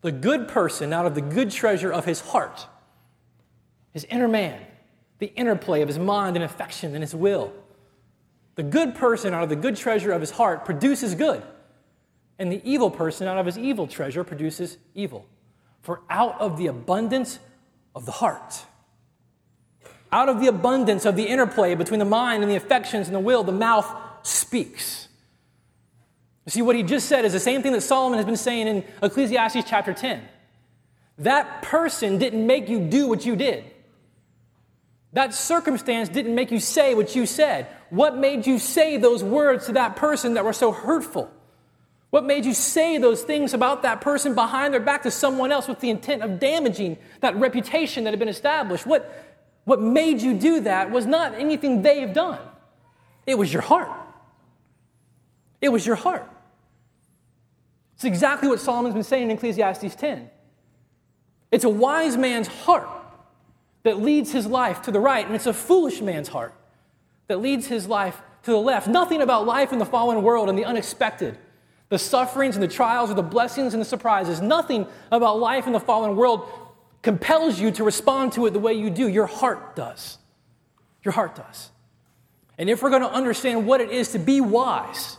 [0.00, 2.66] The good person out of the good treasure of his heart,
[3.92, 4.60] his inner man,
[5.18, 7.52] the interplay of his mind and affection and his will.
[8.56, 11.42] The good person out of the good treasure of his heart produces good,
[12.38, 15.26] and the evil person out of his evil treasure produces evil.
[15.82, 17.38] For out of the abundance
[17.94, 18.64] of the heart,
[20.14, 23.20] out of the abundance of the interplay between the mind and the affections and the
[23.20, 25.08] will, the mouth speaks.
[26.46, 28.68] You see, what he just said is the same thing that Solomon has been saying
[28.68, 30.22] in Ecclesiastes chapter 10.
[31.18, 33.64] That person didn't make you do what you did.
[35.14, 37.66] That circumstance didn't make you say what you said.
[37.90, 41.28] What made you say those words to that person that were so hurtful?
[42.10, 45.66] What made you say those things about that person behind their back to someone else
[45.66, 48.86] with the intent of damaging that reputation that had been established?
[48.86, 49.33] What,
[49.64, 52.40] what made you do that was not anything they have done,
[53.26, 53.90] it was your heart.
[55.60, 56.28] It was your heart.
[57.94, 60.28] It's exactly what Solomon's been saying in Ecclesiastes 10.
[61.50, 62.88] It's a wise man's heart
[63.84, 66.52] that leads his life to the right, and it's a foolish man's heart
[67.28, 68.88] that leads his life to the left.
[68.88, 71.38] Nothing about life in the fallen world and the unexpected,
[71.88, 75.72] the sufferings and the trials or the blessings and the surprises, nothing about life in
[75.72, 76.48] the fallen world
[77.04, 79.06] compels you to respond to it the way you do.
[79.06, 80.18] Your heart does.
[81.04, 81.70] Your heart does.
[82.58, 85.18] And if we're going to understand what it is to be wise,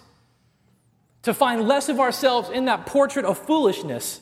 [1.24, 4.20] to find less of ourselves in that portrait of foolishness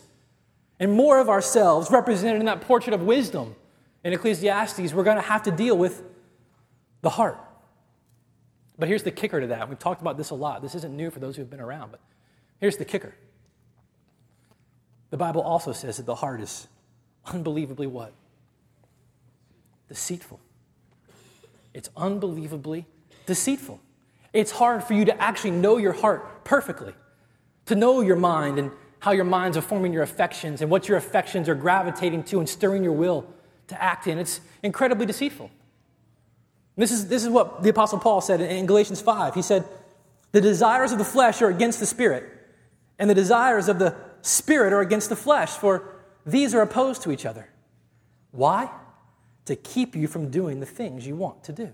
[0.79, 3.55] and more of ourselves represented in that portrait of wisdom,
[4.03, 6.03] in Ecclesiastes, we're going to have to deal with
[7.01, 7.39] the heart.
[8.77, 9.69] But here's the kicker to that.
[9.69, 10.61] We've talked about this a lot.
[10.61, 12.01] This isn't new for those who've been around, but
[12.59, 13.15] here's the kicker.
[15.11, 16.67] The Bible also says that the heart is
[17.25, 18.13] unbelievably what?
[19.89, 20.39] Deceitful.
[21.73, 22.85] It's unbelievably
[23.25, 23.79] deceitful.
[24.31, 26.93] It's hard for you to actually know your heart perfectly,
[27.67, 30.97] to know your mind and how your minds are forming your affections and what your
[30.97, 33.25] affections are gravitating to and stirring your will
[33.67, 34.17] to act in.
[34.17, 35.51] It's incredibly deceitful.
[36.75, 39.35] This is, this is what the Apostle Paul said in Galatians 5.
[39.35, 39.65] He said,
[40.31, 42.23] The desires of the flesh are against the Spirit,
[42.97, 45.92] and the desires of the Spirit are against the flesh, for
[46.25, 47.49] these are opposed to each other.
[48.31, 48.69] Why?
[49.45, 51.73] To keep you from doing the things you want to do.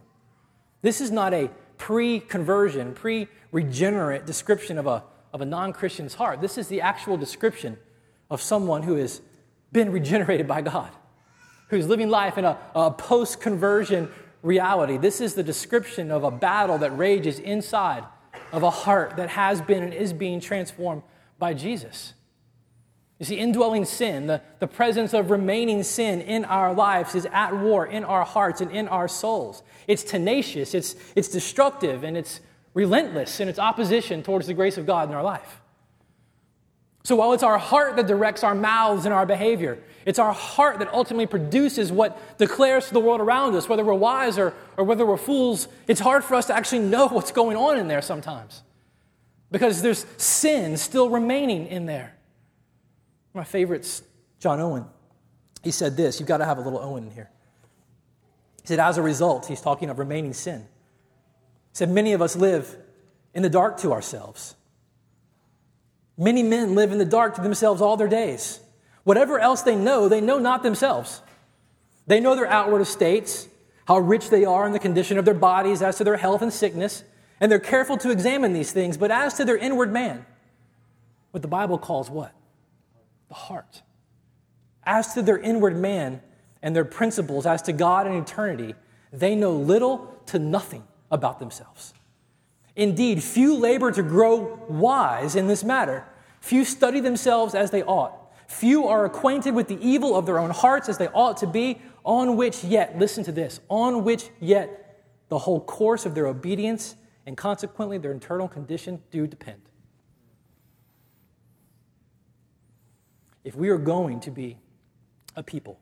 [0.81, 6.15] This is not a pre conversion, pre regenerate description of a, of a non Christian's
[6.15, 6.41] heart.
[6.41, 7.77] This is the actual description
[8.29, 9.21] of someone who has
[9.71, 10.91] been regenerated by God,
[11.69, 14.09] who's living life in a, a post conversion
[14.41, 14.97] reality.
[14.97, 18.03] This is the description of a battle that rages inside
[18.51, 21.03] of a heart that has been and is being transformed
[21.37, 22.13] by Jesus.
[23.19, 27.55] You see, indwelling sin, the, the presence of remaining sin in our lives is at
[27.55, 29.61] war in our hearts and in our souls.
[29.87, 32.39] It's tenacious, it's, it's destructive, and it's
[32.73, 35.59] relentless in its opposition towards the grace of God in our life.
[37.03, 40.79] So while it's our heart that directs our mouths and our behavior, it's our heart
[40.79, 44.85] that ultimately produces what declares to the world around us, whether we're wise or, or
[44.85, 48.01] whether we're fools, it's hard for us to actually know what's going on in there
[48.01, 48.63] sometimes
[49.51, 52.15] because there's sin still remaining in there.
[53.39, 54.03] My favorite's
[54.41, 54.83] John Owen.
[55.63, 57.29] He said this you've got to have a little Owen in here.
[58.61, 60.59] He said, as a result, he's talking of remaining sin.
[60.59, 62.75] He said, many of us live
[63.33, 64.55] in the dark to ourselves.
[66.17, 68.59] Many men live in the dark to themselves all their days.
[69.05, 71.21] Whatever else they know, they know not themselves.
[72.07, 73.47] They know their outward estates,
[73.85, 76.51] how rich they are in the condition of their bodies as to their health and
[76.51, 77.05] sickness,
[77.39, 78.97] and they're careful to examine these things.
[78.97, 80.25] But as to their inward man,
[81.31, 82.33] what the Bible calls what?
[83.29, 83.83] The heart.
[84.83, 86.21] As to their inward man
[86.61, 88.75] and their principles, as to God and eternity,
[89.13, 91.93] they know little to nothing about themselves.
[92.75, 96.05] Indeed, few labor to grow wise in this matter.
[96.41, 98.13] Few study themselves as they ought.
[98.47, 101.81] Few are acquainted with the evil of their own hearts as they ought to be,
[102.03, 106.95] on which yet, listen to this, on which yet the whole course of their obedience
[107.25, 109.68] and consequently their internal condition do depend.
[113.43, 114.57] If we are going to be
[115.35, 115.79] a people,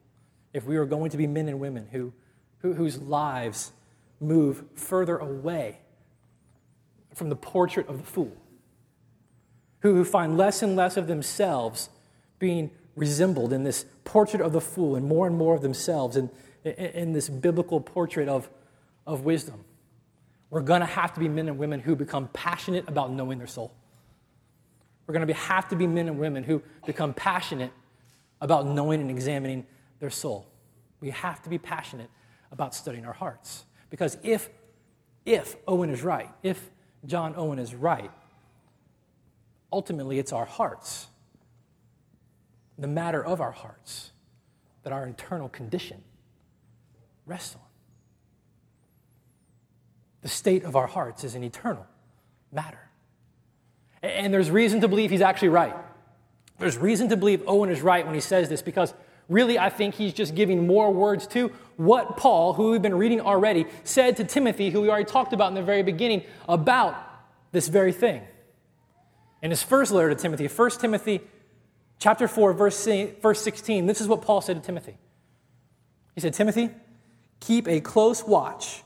[0.53, 2.13] if we are going to be men and women who,
[2.59, 3.71] who whose lives
[4.19, 5.79] move further away
[7.13, 8.35] from the portrait of the fool,
[9.81, 11.89] who, who find less and less of themselves
[12.39, 16.29] being resembled in this portrait of the fool and more and more of themselves in,
[16.63, 18.49] in, in this biblical portrait of,
[19.05, 19.63] of wisdom.
[20.49, 23.47] We're going to have to be men and women who become passionate about knowing their
[23.47, 23.73] soul.
[25.07, 27.71] We're going to have to be men and women who become passionate
[28.41, 29.65] about knowing and examining
[29.99, 30.47] their soul.
[30.99, 32.09] We have to be passionate
[32.51, 33.65] about studying our hearts.
[33.89, 34.49] Because if,
[35.25, 36.69] if Owen is right, if
[37.05, 38.11] John Owen is right,
[39.71, 41.07] ultimately it's our hearts
[42.77, 44.11] the matter of our hearts
[44.83, 46.03] that our internal condition
[47.25, 47.61] rests on.
[50.21, 51.85] The state of our hearts is an eternal
[52.51, 52.86] matter.
[54.01, 55.75] And there's reason to believe he's actually right.
[56.59, 58.93] There's reason to believe Owen is right when he says this because
[59.29, 63.21] really I think he's just giving more words to what Paul, who we've been reading
[63.21, 66.95] already, said to Timothy, who we already talked about in the very beginning, about
[67.51, 68.21] this very thing.
[69.41, 71.21] In his first letter to Timothy, 1 Timothy
[71.99, 72.87] Chapter 4, verse,
[73.21, 74.97] verse 16, this is what Paul said to Timothy.
[76.13, 76.69] He said, Timothy,
[77.39, 78.83] keep a close watch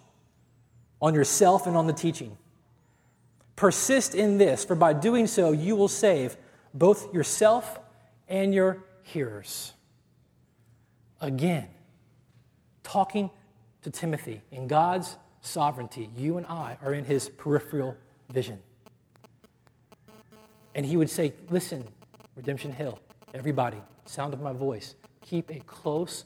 [1.02, 2.38] on yourself and on the teaching.
[3.56, 6.38] Persist in this, for by doing so, you will save
[6.74, 7.80] both yourself
[8.28, 9.74] and your hearers.
[11.20, 11.68] Again,
[12.84, 13.30] talking
[13.84, 17.96] to Timothy in God's sovereignty, you and I are in his peripheral
[18.32, 18.60] vision.
[20.74, 21.86] And he would say, Listen,
[22.36, 22.98] Redemption Hill,
[23.34, 26.26] everybody, sound of my voice, keep a close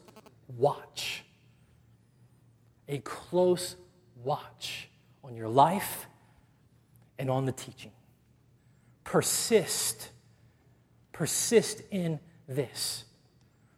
[0.57, 1.23] watch.
[2.87, 3.75] A close
[4.23, 4.89] watch
[5.23, 6.07] on your life
[7.17, 7.91] and on the teaching.
[9.03, 10.09] Persist.
[11.11, 13.05] Persist in this.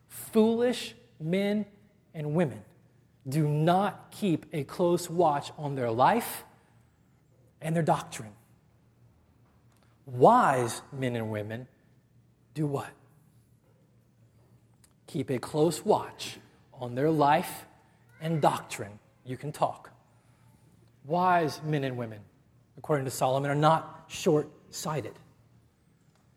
[0.08, 1.66] Foolish men
[2.14, 2.62] and women
[3.28, 6.44] do not keep a close watch on their life
[7.62, 8.32] and their doctrine.
[10.06, 11.68] Wise men and women
[12.54, 12.90] do what?
[15.08, 16.38] Keep a close watch
[16.74, 17.66] on their life
[18.22, 19.00] and doctrine.
[19.26, 19.92] You can talk.
[21.06, 22.20] Wise men and women,
[22.78, 25.14] according to Solomon, are not short sighted.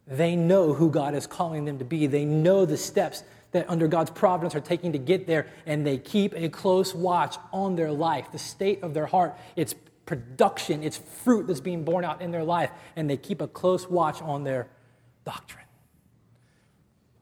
[0.07, 2.07] They know who God is calling them to be.
[2.07, 3.23] They know the steps
[3.53, 7.37] that under God's providence are taking to get there, and they keep a close watch
[7.53, 9.37] on their life, the state of their heart.
[9.57, 9.75] It's
[10.07, 13.89] production, it's fruit that's being borne out in their life, and they keep a close
[13.89, 14.69] watch on their
[15.25, 15.65] doctrine.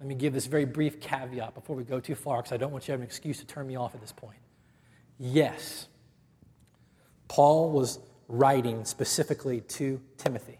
[0.01, 2.73] Let me give this very brief caveat before we go too far, because I don't
[2.73, 4.39] want you to have an excuse to turn me off at this point.
[5.19, 5.89] Yes,
[7.27, 7.99] Paul was
[8.29, 10.59] writing specifically to Timothy,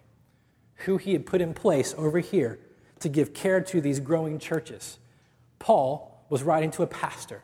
[0.87, 2.59] who he had put in place over here
[3.01, 4.99] to give care to these growing churches.
[5.59, 7.43] Paul was writing to a pastor,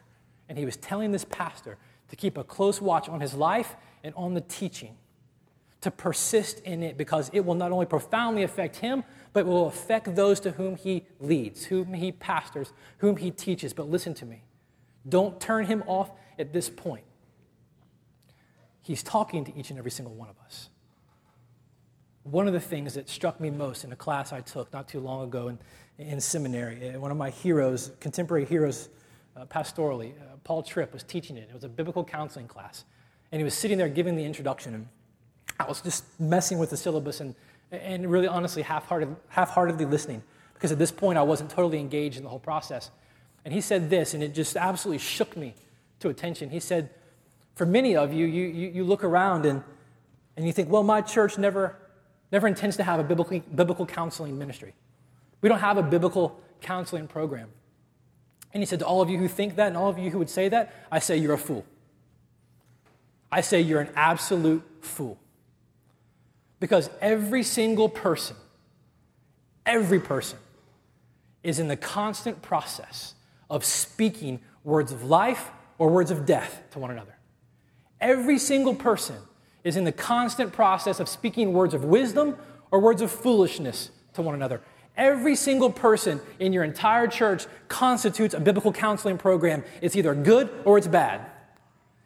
[0.49, 1.77] and he was telling this pastor
[2.09, 4.97] to keep a close watch on his life and on the teaching,
[5.81, 10.14] to persist in it because it will not only profoundly affect him, but will affect
[10.14, 13.72] those to whom he leads, whom he pastors, whom he teaches.
[13.72, 14.45] But listen to me.
[15.09, 17.05] Don't turn him off at this point.
[18.85, 20.68] He's talking to each and every single one of us.
[22.22, 25.01] One of the things that struck me most in a class I took not too
[25.01, 25.59] long ago in,
[25.99, 28.91] in seminary, uh, one of my heroes, contemporary heroes
[29.37, 31.49] uh, pastorally, uh, Paul Tripp, was teaching it.
[31.49, 32.85] It was a biblical counseling class.
[33.32, 34.74] And he was sitting there giving the introduction.
[34.74, 34.89] And
[35.59, 37.35] I was just messing with the syllabus and,
[37.72, 40.22] and really honestly half-hearted, half-heartedly listening
[40.53, 42.91] because at this point I wasn't totally engaged in the whole process.
[43.47, 45.55] And he said this, and it just absolutely shook me
[46.01, 46.51] to attention.
[46.51, 46.91] He said,
[47.55, 49.62] for many of you, you, you, you look around and,
[50.36, 51.76] and you think, well, my church never,
[52.32, 54.74] never intends to have a biblical, biblical counseling ministry.
[55.40, 57.48] We don't have a biblical counseling program.
[58.52, 60.18] And he said to all of you who think that and all of you who
[60.18, 61.64] would say that, I say you're a fool.
[63.30, 65.18] I say you're an absolute fool.
[66.61, 68.36] Because every single person,
[69.66, 70.38] every person,
[71.42, 73.14] is in the constant process
[73.50, 77.14] of speaking words of life or words of death to one another.
[78.01, 79.16] Every single person
[79.62, 82.36] is in the constant process of speaking words of wisdom
[82.70, 84.61] or words of foolishness to one another.
[84.97, 89.64] Every single person in your entire church constitutes a biblical counseling program.
[89.80, 91.20] It's either good or it's bad.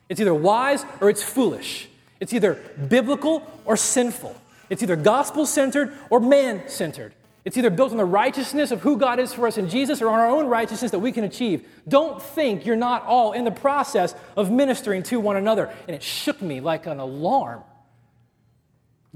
[0.08, 1.88] It's either wise or it's foolish.
[2.20, 2.54] It's either
[2.88, 4.34] biblical or sinful.
[4.70, 7.12] It's either gospel centered or man centered.
[7.48, 10.08] It's either built on the righteousness of who God is for us in Jesus or
[10.08, 11.66] on our own righteousness that we can achieve.
[11.88, 15.72] Don't think you're not all in the process of ministering to one another.
[15.86, 17.62] And it shook me like an alarm.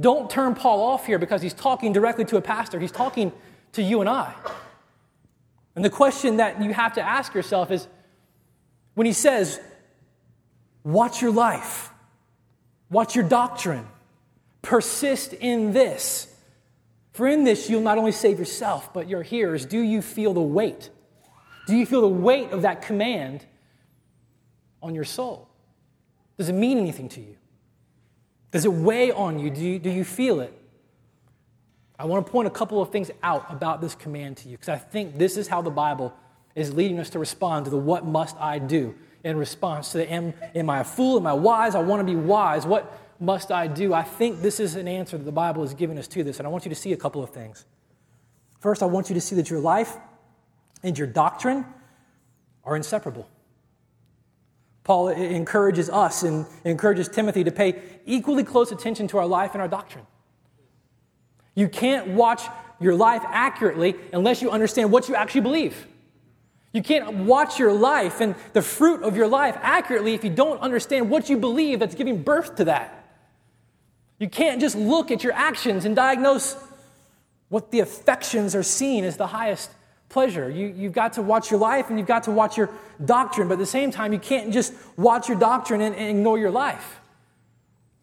[0.00, 3.32] Don't turn Paul off here because he's talking directly to a pastor, he's talking
[3.72, 4.32] to you and I.
[5.76, 7.86] And the question that you have to ask yourself is
[8.94, 9.60] when he says,
[10.84, 11.90] Watch your life,
[12.88, 13.86] watch your doctrine,
[14.62, 16.31] persist in this.
[17.12, 19.66] For in this you'll not only save yourself, but your hearers.
[19.66, 20.90] Do you feel the weight?
[21.66, 23.44] Do you feel the weight of that command
[24.82, 25.48] on your soul?
[26.38, 27.36] Does it mean anything to you?
[28.50, 29.50] Does it weigh on you?
[29.50, 30.52] Do you, do you feel it?
[31.98, 34.70] I want to point a couple of things out about this command to you because
[34.70, 36.12] I think this is how the Bible
[36.54, 38.94] is leading us to respond to the what must I do
[39.24, 41.18] in response to the am, am I a fool?
[41.18, 41.74] Am I wise?
[41.74, 42.66] I want to be wise.
[42.66, 42.92] What
[43.22, 43.94] must I do?
[43.94, 46.46] I think this is an answer that the Bible is giving us to this, and
[46.46, 47.64] I want you to see a couple of things.
[48.58, 49.96] First, I want you to see that your life
[50.82, 51.64] and your doctrine
[52.64, 53.28] are inseparable.
[54.84, 59.62] Paul encourages us and encourages Timothy to pay equally close attention to our life and
[59.62, 60.06] our doctrine.
[61.54, 62.42] You can't watch
[62.80, 65.86] your life accurately unless you understand what you actually believe.
[66.72, 70.60] You can't watch your life and the fruit of your life accurately if you don't
[70.60, 73.01] understand what you believe that's giving birth to that.
[74.22, 76.56] You can't just look at your actions and diagnose
[77.48, 79.68] what the affections are seen as the highest
[80.10, 80.48] pleasure.
[80.48, 82.70] You, you've got to watch your life and you've got to watch your
[83.04, 86.38] doctrine, but at the same time, you can't just watch your doctrine and, and ignore
[86.38, 87.00] your life.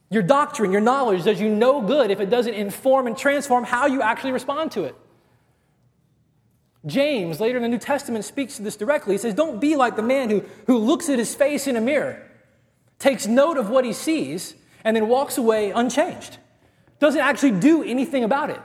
[0.10, 3.86] Your doctrine, your knowledge does you no good if it doesn't inform and transform how
[3.86, 4.96] you actually respond to it.
[6.86, 9.14] James, later in the New Testament, speaks to this directly.
[9.14, 11.82] He says, Don't be like the man who, who looks at his face in a
[11.82, 12.30] mirror,
[12.98, 16.38] takes note of what he sees, and then walks away unchanged.
[17.00, 18.60] Doesn't actually do anything about it.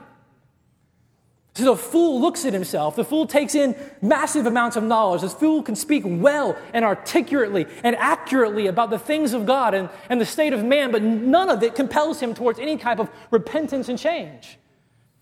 [1.55, 2.97] So the fool looks at himself.
[2.97, 5.21] The fool takes in massive amounts of knowledge.
[5.21, 9.89] The fool can speak well and articulately and accurately about the things of God and,
[10.09, 13.09] and the state of man, but none of it compels him towards any type of
[13.31, 14.57] repentance and change.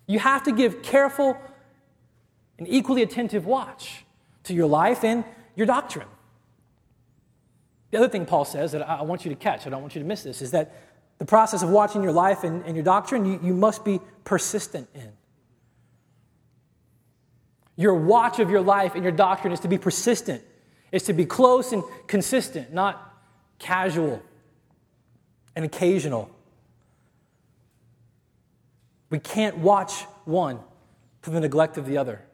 [0.07, 1.37] You have to give careful
[2.57, 4.03] and equally attentive watch
[4.45, 5.23] to your life and
[5.55, 6.07] your doctrine.
[7.93, 10.01] The other thing Paul says that I want you to catch, I don't want you
[10.01, 10.73] to miss this, is that
[11.19, 14.89] the process of watching your life and, and your doctrine, you, you must be persistent
[14.95, 15.11] in.
[17.75, 20.41] Your watch of your life and your doctrine is to be persistent,
[20.91, 23.15] is to be close and consistent, not
[23.59, 24.23] casual
[25.55, 26.31] and occasional.
[29.11, 30.61] We can't watch one
[31.21, 32.25] to the neglect of the other,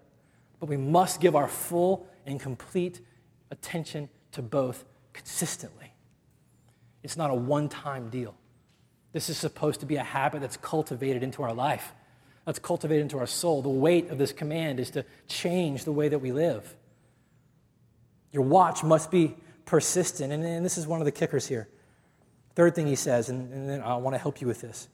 [0.62, 3.02] but we must give our full and complete
[3.52, 4.86] attention to both
[5.20, 5.94] consistently.
[7.04, 8.36] It's not a one time deal.
[9.12, 11.94] This is supposed to be a habit that's cultivated into our life,
[12.46, 13.62] that's cultivated into our soul.
[13.62, 16.76] The weight of this command is to change the way that we live.
[18.32, 20.32] Your watch must be persistent.
[20.32, 21.68] And, and this is one of the kickers here.
[22.56, 24.88] Third thing he says, and, and then I want to help you with this.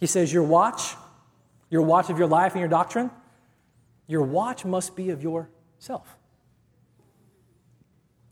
[0.00, 0.94] He says, Your watch,
[1.68, 3.10] your watch of your life and your doctrine,
[4.06, 6.16] your watch must be of yourself.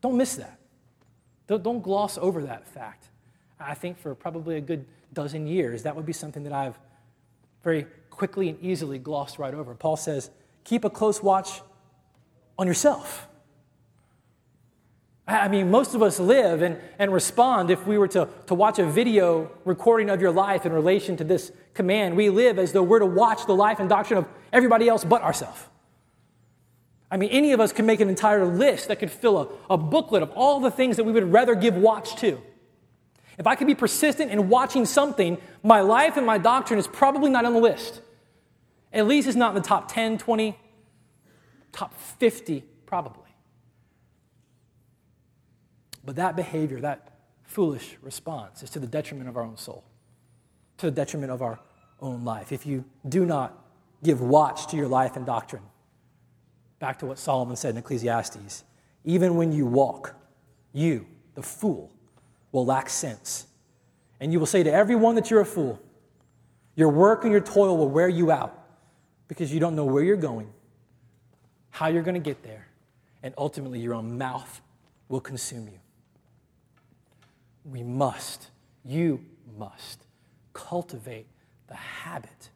[0.01, 0.59] Don't miss that.
[1.53, 3.11] Don't, don't gloss over that fact.
[3.61, 6.79] I think for probably a good dozen years, that would be something that I've
[7.63, 9.75] very quickly and easily glossed right over.
[9.75, 10.31] Paul says,
[10.65, 11.61] keep a close watch
[12.59, 13.29] on yourself.
[15.27, 18.79] I mean, most of us live and, and respond if we were to, to watch
[18.79, 22.17] a video recording of your life in relation to this command.
[22.17, 25.21] We live as though we're to watch the life and doctrine of everybody else but
[25.21, 25.61] ourselves.
[27.13, 29.39] I mean, any of us can make an entire list that could fill
[29.69, 32.41] a, a booklet of all the things that we would rather give watch to.
[33.39, 37.31] If I could be persistent in watching something, my life and my doctrine is probably
[37.31, 38.01] not on the list.
[38.95, 40.59] At least it's not in the top 10, 20,
[41.71, 43.23] top 50, probably.
[46.03, 49.85] But that behavior, that foolish response, is to the detriment of our own soul,
[50.79, 51.61] to the detriment of our
[52.01, 52.53] own life.
[52.53, 53.59] If you do not
[54.03, 55.63] give watch to your life and doctrine,
[56.83, 58.65] Back to what Solomon said in Ecclesiastes
[59.05, 60.17] even when you walk,
[60.73, 61.07] you,
[61.37, 61.93] the fool,
[62.51, 63.47] will lack sense.
[64.19, 65.81] And you will say to everyone that you're a fool.
[66.75, 68.67] Your work and your toil will wear you out
[69.29, 70.53] because you don't know where you're going,
[71.71, 72.67] how you're going to get there,
[73.23, 74.61] and ultimately your own mouth
[75.09, 75.79] will consume you.
[77.65, 78.49] We must,
[78.85, 79.25] you
[79.57, 80.05] must,
[80.53, 81.29] cultivate
[81.69, 82.51] the habit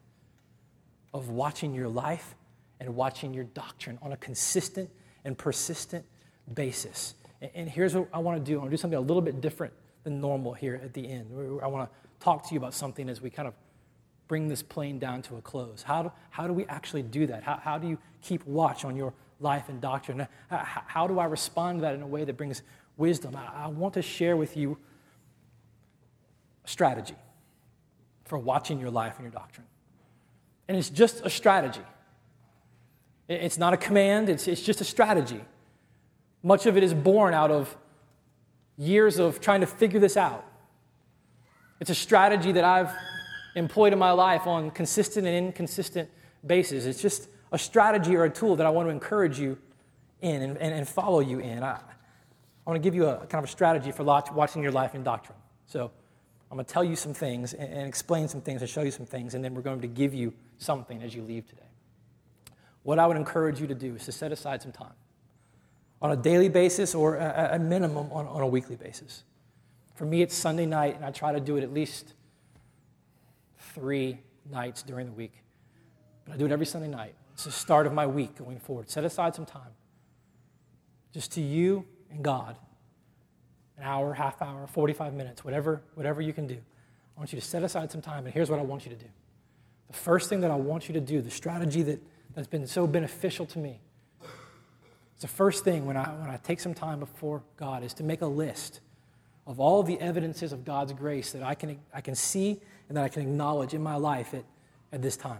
[1.13, 2.35] of watching your life
[2.79, 4.89] and watching your doctrine on a consistent
[5.25, 6.05] and persistent
[6.53, 7.15] basis.
[7.53, 9.41] And here's what I want to do I want to do something a little bit
[9.41, 9.73] different
[10.03, 11.29] than normal here at the end.
[11.61, 13.53] I want to talk to you about something as we kind of
[14.27, 15.83] bring this plane down to a close.
[15.83, 17.43] How do, how do we actually do that?
[17.43, 20.27] How, how do you keep watch on your life and doctrine?
[20.49, 22.61] How, how do I respond to that in a way that brings
[22.97, 23.35] wisdom?
[23.35, 24.77] I, I want to share with you
[26.65, 27.15] a strategy
[28.25, 29.67] for watching your life and your doctrine.
[30.67, 31.81] And it's just a strategy.
[33.27, 35.41] It's not a command, it's, it's just a strategy.
[36.43, 37.75] Much of it is born out of
[38.77, 40.45] years of trying to figure this out.
[41.79, 42.91] It's a strategy that I've
[43.55, 46.09] employed in my life on consistent and inconsistent
[46.45, 46.85] basis.
[46.85, 49.57] It's just a strategy or a tool that I want to encourage you
[50.21, 51.63] in and, and, and follow you in.
[51.63, 54.95] I, I want to give you a kind of a strategy for watching your life
[54.95, 55.37] in doctrine.
[55.65, 55.91] So
[56.49, 58.91] I'm going to tell you some things and, and explain some things and show you
[58.91, 61.66] some things, and then we're going to give you something as you leave today
[62.87, 64.93] what I would encourage you to do is to set aside some time
[66.01, 69.25] on a daily basis or a, minimum on, on a weekly basis.
[69.95, 72.13] For me, it's Sunday night, and I try to do it at least
[73.57, 74.19] three
[74.49, 75.33] nights during the week.
[76.23, 77.13] But I do it every Sunday night.
[77.33, 78.89] It's the start of my week going forward.
[78.89, 79.73] Set aside some time
[81.13, 82.55] just to you and God
[83.77, 86.55] an hour, half hour, 45 minutes, whatever, whatever you can do.
[86.55, 88.97] I want you to set aside some time, and here's what I want you to
[88.97, 89.09] do.
[89.87, 92.01] The first thing that I want you to do, the strategy that
[92.37, 93.79] that's been so beneficial to me.
[95.13, 98.03] It's the first thing when I, when I take some time before God is to
[98.03, 98.79] make a list
[99.47, 102.59] of all the evidences of God's grace that I can, I can see
[102.89, 104.43] and that I can acknowledge in my life at,
[104.91, 105.39] at this time.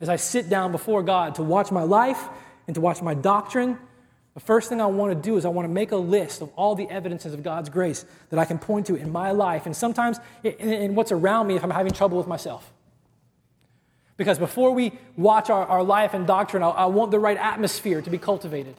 [0.00, 2.28] As I sit down before God to watch my life
[2.66, 3.78] and to watch my doctrine,
[4.34, 6.50] the first thing I want to do is I want to make a list of
[6.56, 9.76] all the evidences of God's grace that I can point to in my life and
[9.76, 12.73] sometimes in, in what's around me if I'm having trouble with myself.
[14.16, 18.00] Because before we watch our, our life and doctrine, I, I want the right atmosphere
[18.00, 18.76] to be cultivated.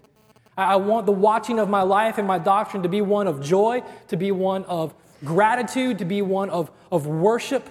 [0.58, 3.42] I, I want the watching of my life and my doctrine to be one of
[3.42, 7.70] joy, to be one of gratitude, to be one of, of worship.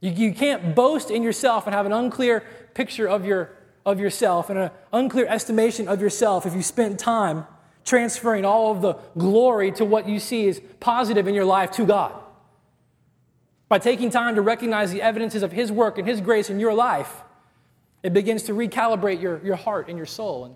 [0.00, 3.50] You, you can't boast in yourself and have an unclear picture of, your,
[3.84, 7.46] of yourself and an unclear estimation of yourself if you spend time
[7.84, 11.84] transferring all of the glory to what you see is positive in your life to
[11.84, 12.14] God.
[13.74, 16.72] By taking time to recognize the evidences of His work and His grace in your
[16.72, 17.12] life,
[18.04, 20.44] it begins to recalibrate your, your heart and your soul.
[20.44, 20.54] And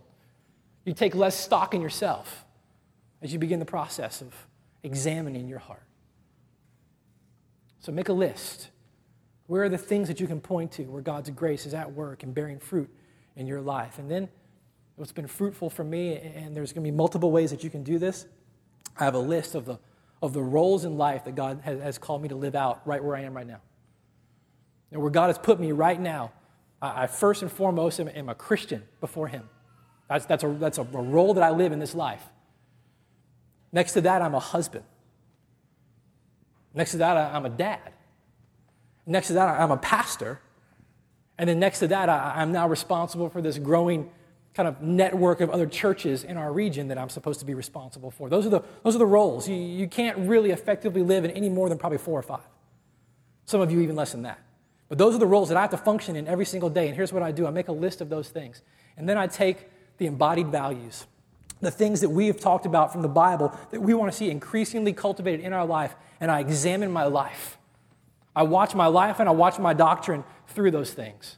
[0.85, 2.45] you take less stock in yourself
[3.21, 4.33] as you begin the process of
[4.85, 5.83] examining your heart.
[7.81, 8.69] So make a list.
[9.49, 12.23] Where are the things that you can point to where God's grace is at work
[12.23, 12.89] and bearing fruit
[13.35, 13.99] in your life?
[13.99, 14.29] And then
[14.95, 17.83] what's been fruitful for me, and there's going to be multiple ways that you can
[17.83, 18.27] do this.
[18.97, 19.81] I have a list of the
[20.21, 23.03] of the roles in life that God has, has called me to live out right
[23.03, 23.61] where I am right now.
[24.91, 26.33] And where God has put me right now,
[26.83, 29.49] I, I first and foremost am, am, a Christian before Him.
[30.09, 32.23] That's, that's, a, that's a, a role that I live in this life.
[33.71, 34.85] Next to that, I'm a husband.
[36.75, 37.93] Next to that, I'm a dad.
[39.07, 40.41] Next to that, I'm a pastor.
[41.39, 44.11] And then next to that, I'm now responsible for this growing
[44.55, 48.11] kind of network of other churches in our region that I'm supposed to be responsible
[48.11, 48.29] for.
[48.29, 49.49] Those are the, those are the roles.
[49.49, 52.47] You, you can't really effectively live in any more than probably four or five.
[53.47, 54.41] Some of you even less than that.
[54.89, 56.87] But those are the roles that I have to function in every single day.
[56.89, 58.63] And here's what I do I make a list of those things.
[58.97, 59.69] And then I take
[59.99, 61.07] the embodied values,
[61.61, 64.31] the things that we have talked about from the Bible that we want to see
[64.31, 67.59] increasingly cultivated in our life, and I examine my life.
[68.35, 71.37] I watch my life and I watch my doctrine through those things.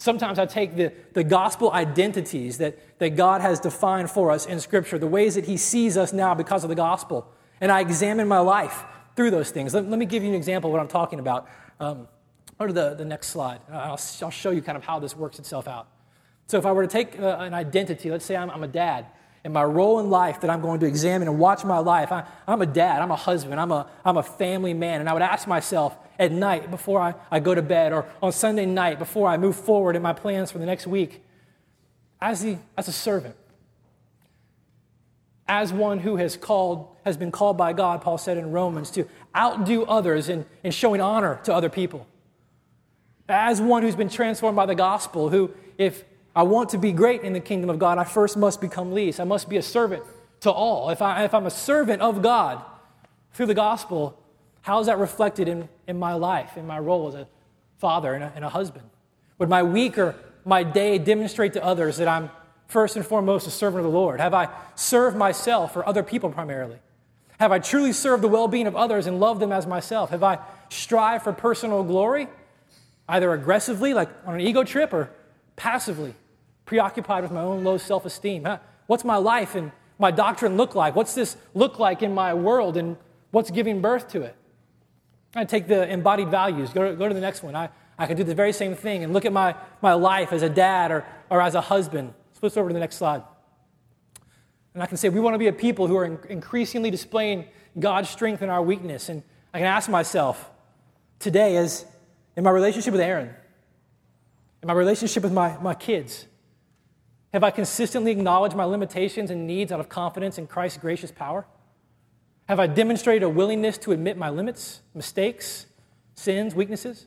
[0.00, 4.58] Sometimes I take the, the gospel identities that, that God has defined for us in
[4.58, 7.30] Scripture, the ways that He sees us now because of the gospel,
[7.60, 8.84] and I examine my life
[9.14, 9.74] through those things.
[9.74, 11.46] Let, let me give you an example of what I'm talking about.
[11.78, 12.08] Um,
[12.58, 13.60] to the, the next slide.
[13.70, 15.88] I'll, I'll show you kind of how this works itself out.
[16.46, 19.06] So, if I were to take uh, an identity, let's say I'm, I'm a dad,
[19.42, 22.12] and my role in life that I'm going to examine and watch my life.
[22.12, 25.00] I, am a dad, I'm a husband, I'm a, I'm a family man.
[25.00, 28.32] And I would ask myself at night before I, I go to bed or on
[28.32, 31.24] Sunday night before I move forward in my plans for the next week,
[32.20, 33.34] as, the, as a servant,
[35.48, 39.08] as one who has called, has been called by God, Paul said in Romans, to
[39.34, 42.06] outdo others in, in showing honor to other people.
[43.26, 46.04] As one who's been transformed by the gospel, who, if
[46.40, 49.20] I want to be great in the kingdom of God, I first must become least.
[49.20, 50.02] I must be a servant
[50.40, 50.88] to all.
[50.88, 52.64] If, I, if I'm a servant of God
[53.34, 54.18] through the gospel,
[54.62, 57.28] how is that reflected in, in my life, in my role as a
[57.76, 58.88] father and a, and a husband?
[59.36, 60.14] Would my week or
[60.46, 62.30] my day demonstrate to others that I'm
[62.68, 64.18] first and foremost a servant of the Lord?
[64.18, 66.78] Have I served myself or other people primarily?
[67.38, 70.08] Have I truly served the well being of others and loved them as myself?
[70.08, 70.38] Have I
[70.70, 72.28] strived for personal glory,
[73.10, 75.10] either aggressively, like on an ego trip, or
[75.54, 76.14] passively,
[76.70, 78.46] preoccupied with my own low self esteem.
[78.86, 80.94] What's my life and my doctrine look like?
[80.94, 82.96] What's this look like in my world and
[83.32, 84.36] what's giving birth to it?
[85.34, 87.56] I take the embodied values, go to, go to the next one.
[87.56, 90.42] I, I can do the very same thing and look at my, my life as
[90.42, 92.14] a dad or, or as a husband.
[92.40, 93.24] Let's over to the next slide.
[94.72, 97.46] And I can say we want to be a people who are increasingly displaying
[97.80, 99.08] God's strength in our weakness.
[99.08, 100.48] And I can ask myself
[101.18, 101.84] today, as
[102.36, 103.34] in my relationship with Aaron,
[104.62, 106.26] in my relationship with my, my kids?
[107.32, 111.46] Have I consistently acknowledged my limitations and needs out of confidence in Christ's gracious power?
[112.48, 115.66] Have I demonstrated a willingness to admit my limits, mistakes,
[116.14, 117.06] sins, weaknesses?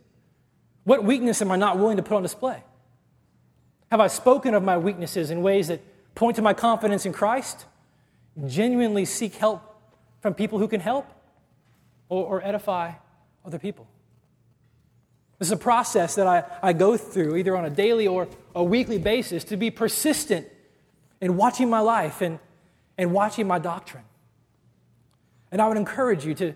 [0.86, 2.64] What weakness am I not willing to put on display?
[3.92, 5.82] Have I spoken of my weaknesses in ways that
[6.16, 7.66] point to my confidence in Christ?
[8.48, 9.62] Genuinely seek help
[10.22, 11.06] from people who can help
[12.08, 12.94] or, or edify
[13.46, 13.88] other people?
[15.44, 18.64] This is a process that I, I go through either on a daily or a
[18.64, 20.48] weekly basis to be persistent
[21.20, 22.40] in watching my life and,
[22.98, 24.06] and watching my doctrine.
[25.52, 26.54] And I would encourage you to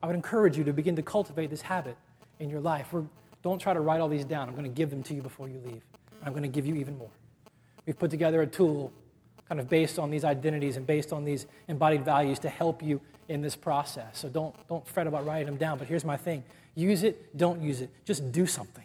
[0.00, 1.96] I would encourage you to begin to cultivate this habit
[2.38, 2.92] in your life.
[2.92, 3.02] We're,
[3.42, 4.46] don't try to write all these down.
[4.48, 5.82] I'm going to give them to you before you leave.
[6.24, 7.10] I'm going to give you even more.
[7.86, 8.92] We've put together a tool
[9.48, 13.00] kind of based on these identities and based on these embodied values to help you
[13.28, 14.16] in this process.
[14.16, 15.76] So don't, don't fret about writing them down.
[15.76, 16.44] But here's my thing
[16.74, 17.90] use it, don't use it.
[18.04, 18.84] Just do something.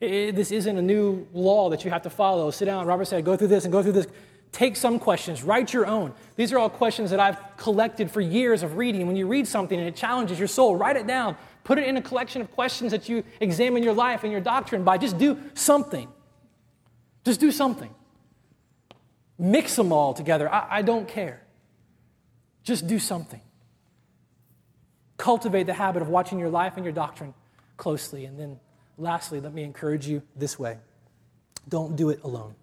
[0.00, 2.50] It, this isn't a new law that you have to follow.
[2.50, 2.86] Sit down.
[2.86, 4.06] Robert said, go through this and go through this.
[4.52, 6.12] Take some questions, write your own.
[6.34, 9.06] These are all questions that I've collected for years of reading.
[9.06, 11.36] When you read something and it challenges your soul, write it down.
[11.62, 14.82] Put it in a collection of questions that you examine your life and your doctrine
[14.82, 14.98] by.
[14.98, 16.08] Just do something.
[17.24, 17.94] Just do something.
[19.38, 20.52] Mix them all together.
[20.52, 21.42] I, I don't care.
[22.64, 23.40] Just do something.
[25.20, 27.34] Cultivate the habit of watching your life and your doctrine
[27.76, 28.24] closely.
[28.24, 28.58] And then,
[28.96, 30.78] lastly, let me encourage you this way
[31.68, 32.54] don't do it alone.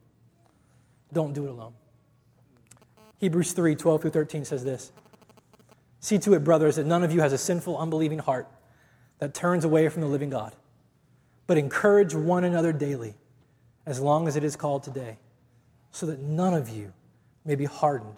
[1.14, 1.74] Don't do it alone.
[3.20, 4.92] Hebrews 3 12 through 13 says this
[6.00, 8.48] See to it, brothers, that none of you has a sinful, unbelieving heart
[9.20, 10.54] that turns away from the living God,
[11.46, 13.14] but encourage one another daily,
[13.86, 15.18] as long as it is called today
[15.92, 16.94] so that none of you
[17.46, 18.18] may be hardened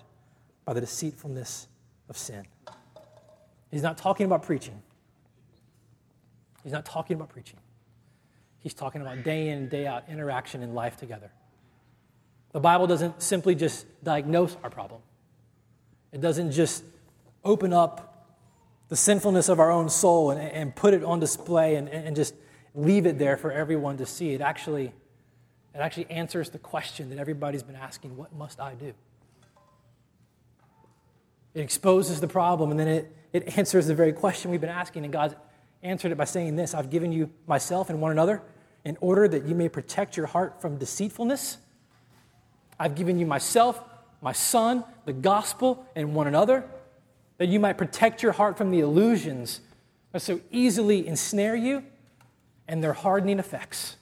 [0.65, 1.67] by the deceitfulness
[2.09, 2.45] of sin.
[3.71, 4.81] He's not talking about preaching.
[6.63, 7.59] He's not talking about preaching.
[8.59, 11.31] He's talking about day in and day out interaction in life together.
[12.51, 15.01] The Bible doesn't simply just diagnose our problem,
[16.11, 16.83] it doesn't just
[17.43, 18.05] open up
[18.89, 22.33] the sinfulness of our own soul and, and put it on display and, and just
[22.73, 24.33] leave it there for everyone to see.
[24.33, 24.93] It actually
[25.73, 28.93] it actually answers the question that everybody's been asking what must I do?
[31.53, 35.03] It exposes the problem and then it, it answers the very question we've been asking.
[35.03, 35.35] And God
[35.83, 38.41] answered it by saying this I've given you myself and one another
[38.85, 41.57] in order that you may protect your heart from deceitfulness.
[42.79, 43.83] I've given you myself,
[44.21, 46.65] my son, the gospel, and one another
[47.37, 49.61] that you might protect your heart from the illusions
[50.11, 51.83] that so easily ensnare you
[52.67, 53.97] and their hardening effects.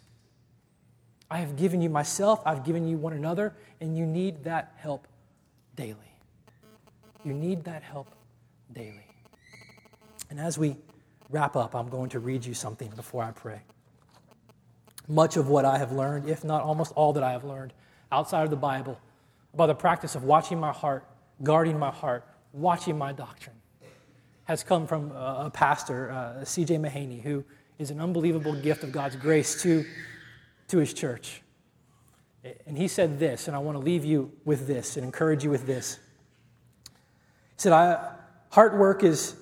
[1.29, 5.07] I have given you myself, I've given you one another, and you need that help
[5.75, 5.97] daily.
[7.23, 8.09] You need that help
[8.71, 9.06] daily.
[10.37, 10.75] And as we
[11.31, 13.59] wrap up, I'm going to read you something before I pray.
[15.07, 17.73] Much of what I have learned, if not almost all that I have learned
[18.11, 19.01] outside of the Bible,
[19.55, 21.07] about the practice of watching my heart,
[21.41, 22.23] guarding my heart,
[22.53, 23.55] watching my doctrine,
[24.43, 26.75] has come from a pastor, uh, C.J.
[26.75, 27.43] Mahaney, who
[27.79, 29.85] is an unbelievable gift of God's grace to,
[30.67, 31.41] to his church.
[32.67, 35.49] And he said this, and I want to leave you with this and encourage you
[35.49, 35.97] with this.
[36.85, 36.91] He
[37.57, 38.13] said, I,
[38.51, 39.35] Heart work is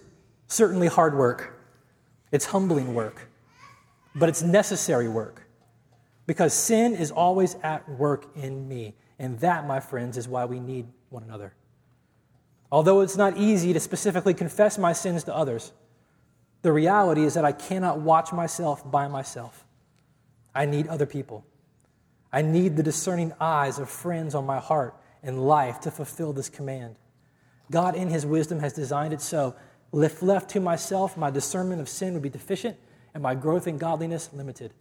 [0.47, 1.59] certainly hard work,
[2.31, 3.29] it's humbling work,
[4.13, 5.45] but it's necessary work
[6.27, 8.95] because sin is always at work in me.
[9.19, 11.53] And that, my friends, is why we need one another.
[12.71, 15.71] Although it's not easy to specifically confess my sins to others,
[16.61, 19.65] the reality is that I cannot watch myself by myself.
[20.53, 21.45] I need other people.
[22.33, 26.49] I need the discerning eyes of friends on my heart and life to fulfill this
[26.49, 26.95] command.
[27.71, 29.55] God, in His wisdom, has designed it so.
[30.03, 32.77] If left to myself, my discernment of sin would be deficient
[33.13, 34.73] and my growth in godliness limited.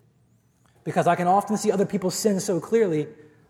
[0.83, 3.07] Because I can often see other people's sin so clearly,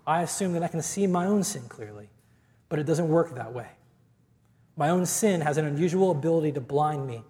[0.07, 2.11] I assume that I can see my own sin clearly.
[2.69, 3.69] But it doesn't work that way.
[4.77, 7.23] My own sin has an unusual ability to blind me,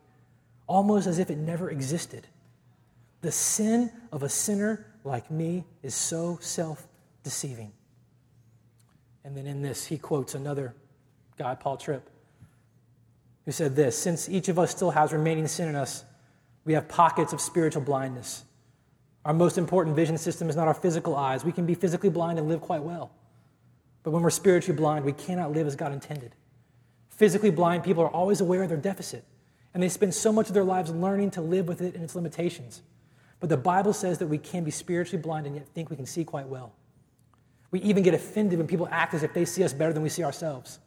[0.67, 2.27] almost as if it never existed.
[3.21, 6.87] The sin of a sinner like me is so self
[7.23, 7.73] deceiving.
[9.25, 10.75] And then in this, he quotes another
[11.39, 12.11] guy, Paul Tripp,
[13.45, 16.05] who said this Since each of us still has remaining sin in us,
[16.65, 18.45] we have pockets of spiritual blindness.
[19.25, 21.45] Our most important vision system is not our physical eyes.
[21.45, 23.11] We can be physically blind and live quite well.
[24.03, 26.35] But when we're spiritually blind, we cannot live as God intended.
[27.09, 29.25] Physically blind people are always aware of their deficit,
[29.73, 32.15] and they spend so much of their lives learning to live with it and its
[32.15, 32.83] limitations.
[33.41, 36.07] But the Bible says that we can be spiritually blind and yet think we can
[36.07, 36.75] see quite well.
[37.71, 40.09] We even get offended when people act as if they see us better than we
[40.09, 40.79] see ourselves.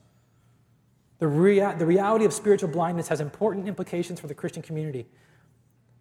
[1.20, 5.08] The, rea- the reality of spiritual blindness has important implications for the Christian community.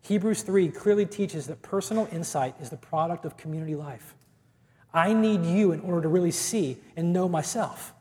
[0.02, 4.14] Hebrews 3 clearly teaches that personal insight is the product of community life.
[4.92, 7.92] I need you in order to really see and know myself.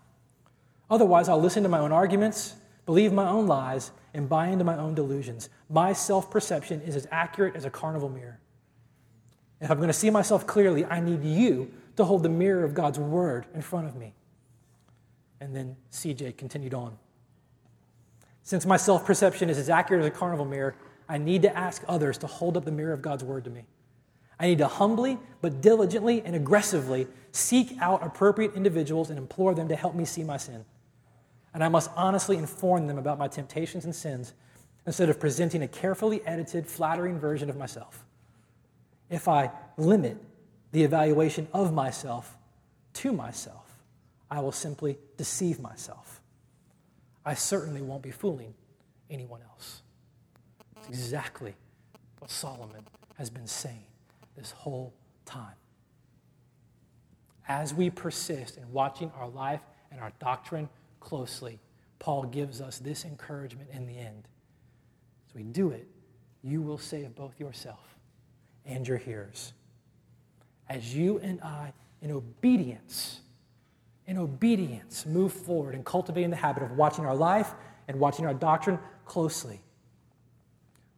[0.89, 2.55] Otherwise, I'll listen to my own arguments,
[2.85, 5.49] believe my own lies, and buy into my own delusions.
[5.69, 8.39] My self perception is as accurate as a carnival mirror.
[9.59, 12.73] If I'm going to see myself clearly, I need you to hold the mirror of
[12.73, 14.13] God's word in front of me.
[15.41, 16.97] And then CJ continued on.
[18.45, 20.75] Since my self perception is as accurate as a carnival mirror,
[21.09, 23.65] I need to ask others to hold up the mirror of God's word to me.
[24.39, 29.67] I need to humbly, but diligently and aggressively seek out appropriate individuals and implore them
[29.67, 30.63] to help me see my sin
[31.55, 34.33] and I must honestly inform them about my temptations and sins
[34.85, 38.03] instead of presenting a carefully edited, flattering version of myself.
[39.09, 40.17] If I limit
[40.73, 42.35] the evaluation of myself
[42.95, 43.73] to myself,
[44.29, 46.14] I will simply deceive myself.
[47.25, 48.53] I certainly won't be fooling
[49.09, 49.81] anyone else.
[50.77, 51.55] It's exactly
[52.19, 52.85] what Solomon
[53.17, 53.85] has been saying
[54.37, 54.93] this whole
[55.25, 55.55] time.
[57.47, 59.61] As we persist in watching our life
[59.91, 60.69] and our doctrine
[60.99, 61.59] closely,
[61.99, 64.27] Paul gives us this encouragement in the end.
[65.27, 65.87] As we do it,
[66.43, 67.97] you will save both yourself
[68.65, 69.53] and your hearers.
[70.69, 73.21] As you and I, in obedience,
[74.07, 77.53] in obedience, move forward and cultivating the habit of watching our life
[77.87, 79.61] and watching our doctrine closely,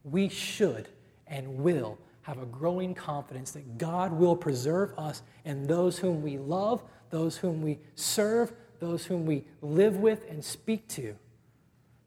[0.04, 0.88] we should
[1.28, 6.38] and will have a growing confidence that God will preserve us and those whom we
[6.38, 11.16] love, those whom we serve, those whom we live with and speak to.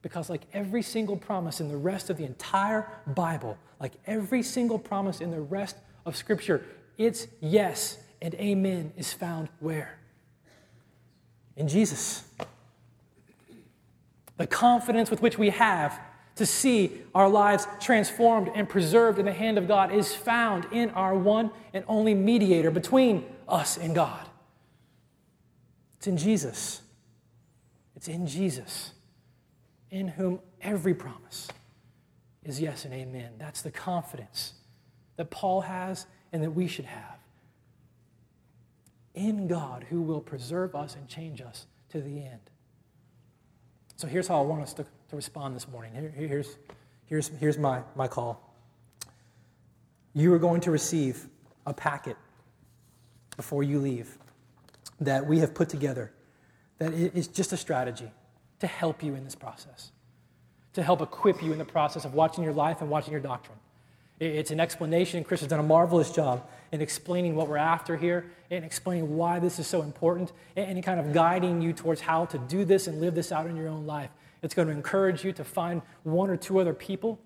[0.03, 4.79] Because, like every single promise in the rest of the entire Bible, like every single
[4.79, 5.77] promise in the rest
[6.07, 6.65] of Scripture,
[6.97, 10.00] its yes and amen is found where?
[11.61, 12.25] In Jesus.
[14.39, 16.01] The confidence with which we have
[16.37, 20.89] to see our lives transformed and preserved in the hand of God is found in
[20.91, 24.27] our one and only mediator between us and God.
[25.99, 26.81] It's in Jesus.
[27.95, 28.93] It's in Jesus,
[29.91, 31.49] in whom every promise
[32.43, 33.33] is yes and amen.
[33.37, 34.55] That's the confidence
[35.17, 37.20] that Paul has and that we should have.
[39.15, 42.41] In God, who will preserve us and change us to the end.
[43.97, 45.93] So here's how I want us to, to respond this morning.
[45.95, 46.57] Here, here's,
[47.07, 48.55] here's, here's my, my call.
[50.15, 51.29] You are going to receive
[51.67, 52.17] a packet
[53.37, 54.17] before you leave
[55.01, 56.13] that we have put together
[56.79, 58.11] that is just a strategy
[58.61, 59.93] to help you in this process.
[60.73, 63.59] to help equip you in the process of watching your life and watching your doctrine.
[64.21, 68.31] It's an explanation, Chris has done a marvelous job in explaining what we're after here
[68.51, 72.37] and explaining why this is so important and kind of guiding you towards how to
[72.37, 74.11] do this and live this out in your own life.
[74.43, 77.19] It's going to encourage you to find one or two other people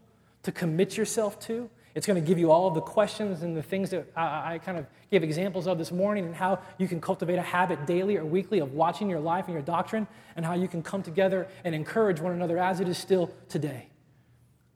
[0.44, 1.68] to commit yourself to.
[1.96, 4.58] It's going to give you all of the questions and the things that I, I,
[4.58, 8.16] kind of gave examples of this morning, and how you can cultivate a habit daily
[8.16, 11.46] or weekly of watching your life and your doctrine, and how you can come together
[11.62, 13.88] and encourage one another as it is still today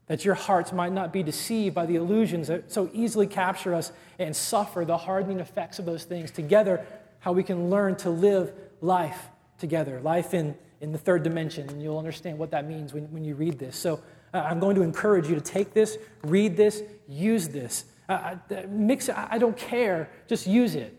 [0.09, 3.93] that your hearts might not be deceived by the illusions that so easily capture us
[4.17, 6.31] and suffer the hardening effects of those things.
[6.31, 6.85] Together,
[7.19, 8.51] how we can learn to live
[8.81, 9.27] life
[9.59, 13.23] together, life in, in the third dimension, and you'll understand what that means when, when
[13.23, 13.77] you read this.
[13.77, 14.01] So,
[14.33, 17.85] uh, I'm going to encourage you to take this, read this, use this.
[18.07, 18.35] Uh,
[18.67, 20.95] mix it, I don't care, just use it.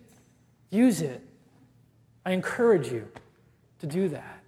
[0.71, 1.21] Use it.
[2.25, 3.09] I encourage you
[3.81, 4.40] to do that.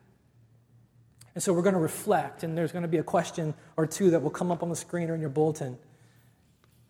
[1.35, 4.11] And so we're going to reflect, and there's going to be a question or two
[4.11, 5.78] that will come up on the screen or in your bulletin.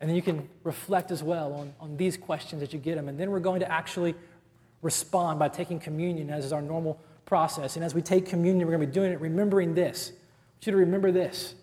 [0.01, 3.09] And then you can reflect as well on, on these questions as you get them.
[3.09, 4.17] And then we're going to actually
[4.83, 7.77] respond by taking communion, as is our normal process.
[7.77, 10.11] And as we take communion, we're going to be doing it remembering this.
[10.11, 11.55] I want you to remember this.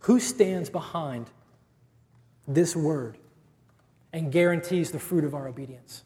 [0.00, 1.30] Who stands behind
[2.48, 3.18] this word
[4.14, 6.02] and guarantees the fruit of our obedience?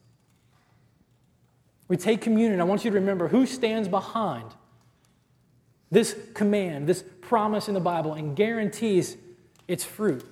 [1.86, 2.60] We take communion.
[2.60, 4.50] I want you to remember who stands behind
[5.90, 9.16] this command, this promise in the Bible, and guarantees
[9.68, 10.24] its fruit.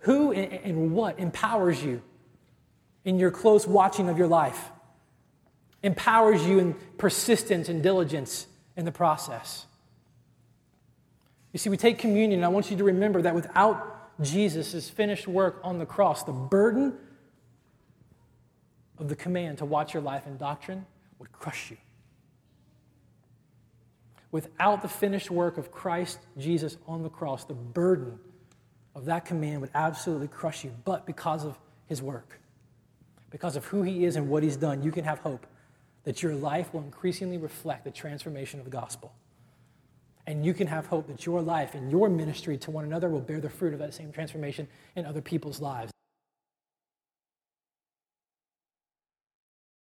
[0.00, 2.02] Who, and what empowers you
[3.04, 4.70] in your close watching of your life?
[5.82, 8.46] Empowers you in persistence and diligence
[8.76, 9.66] in the process.
[11.52, 15.28] You see, we take communion, and I want you to remember that without Jesus' finished
[15.28, 16.94] work on the cross, the burden
[18.98, 20.86] of the command to watch your life in doctrine
[21.18, 21.76] would crush you
[24.32, 28.18] without the finished work of Christ Jesus on the cross, the burden
[28.94, 30.72] of that command would absolutely crush you.
[30.84, 31.56] But because of
[31.86, 32.40] his work,
[33.30, 35.46] because of who he is and what he's done, you can have hope
[36.04, 39.12] that your life will increasingly reflect the transformation of the gospel.
[40.26, 43.20] And you can have hope that your life and your ministry to one another will
[43.20, 45.92] bear the fruit of that same transformation in other people's lives.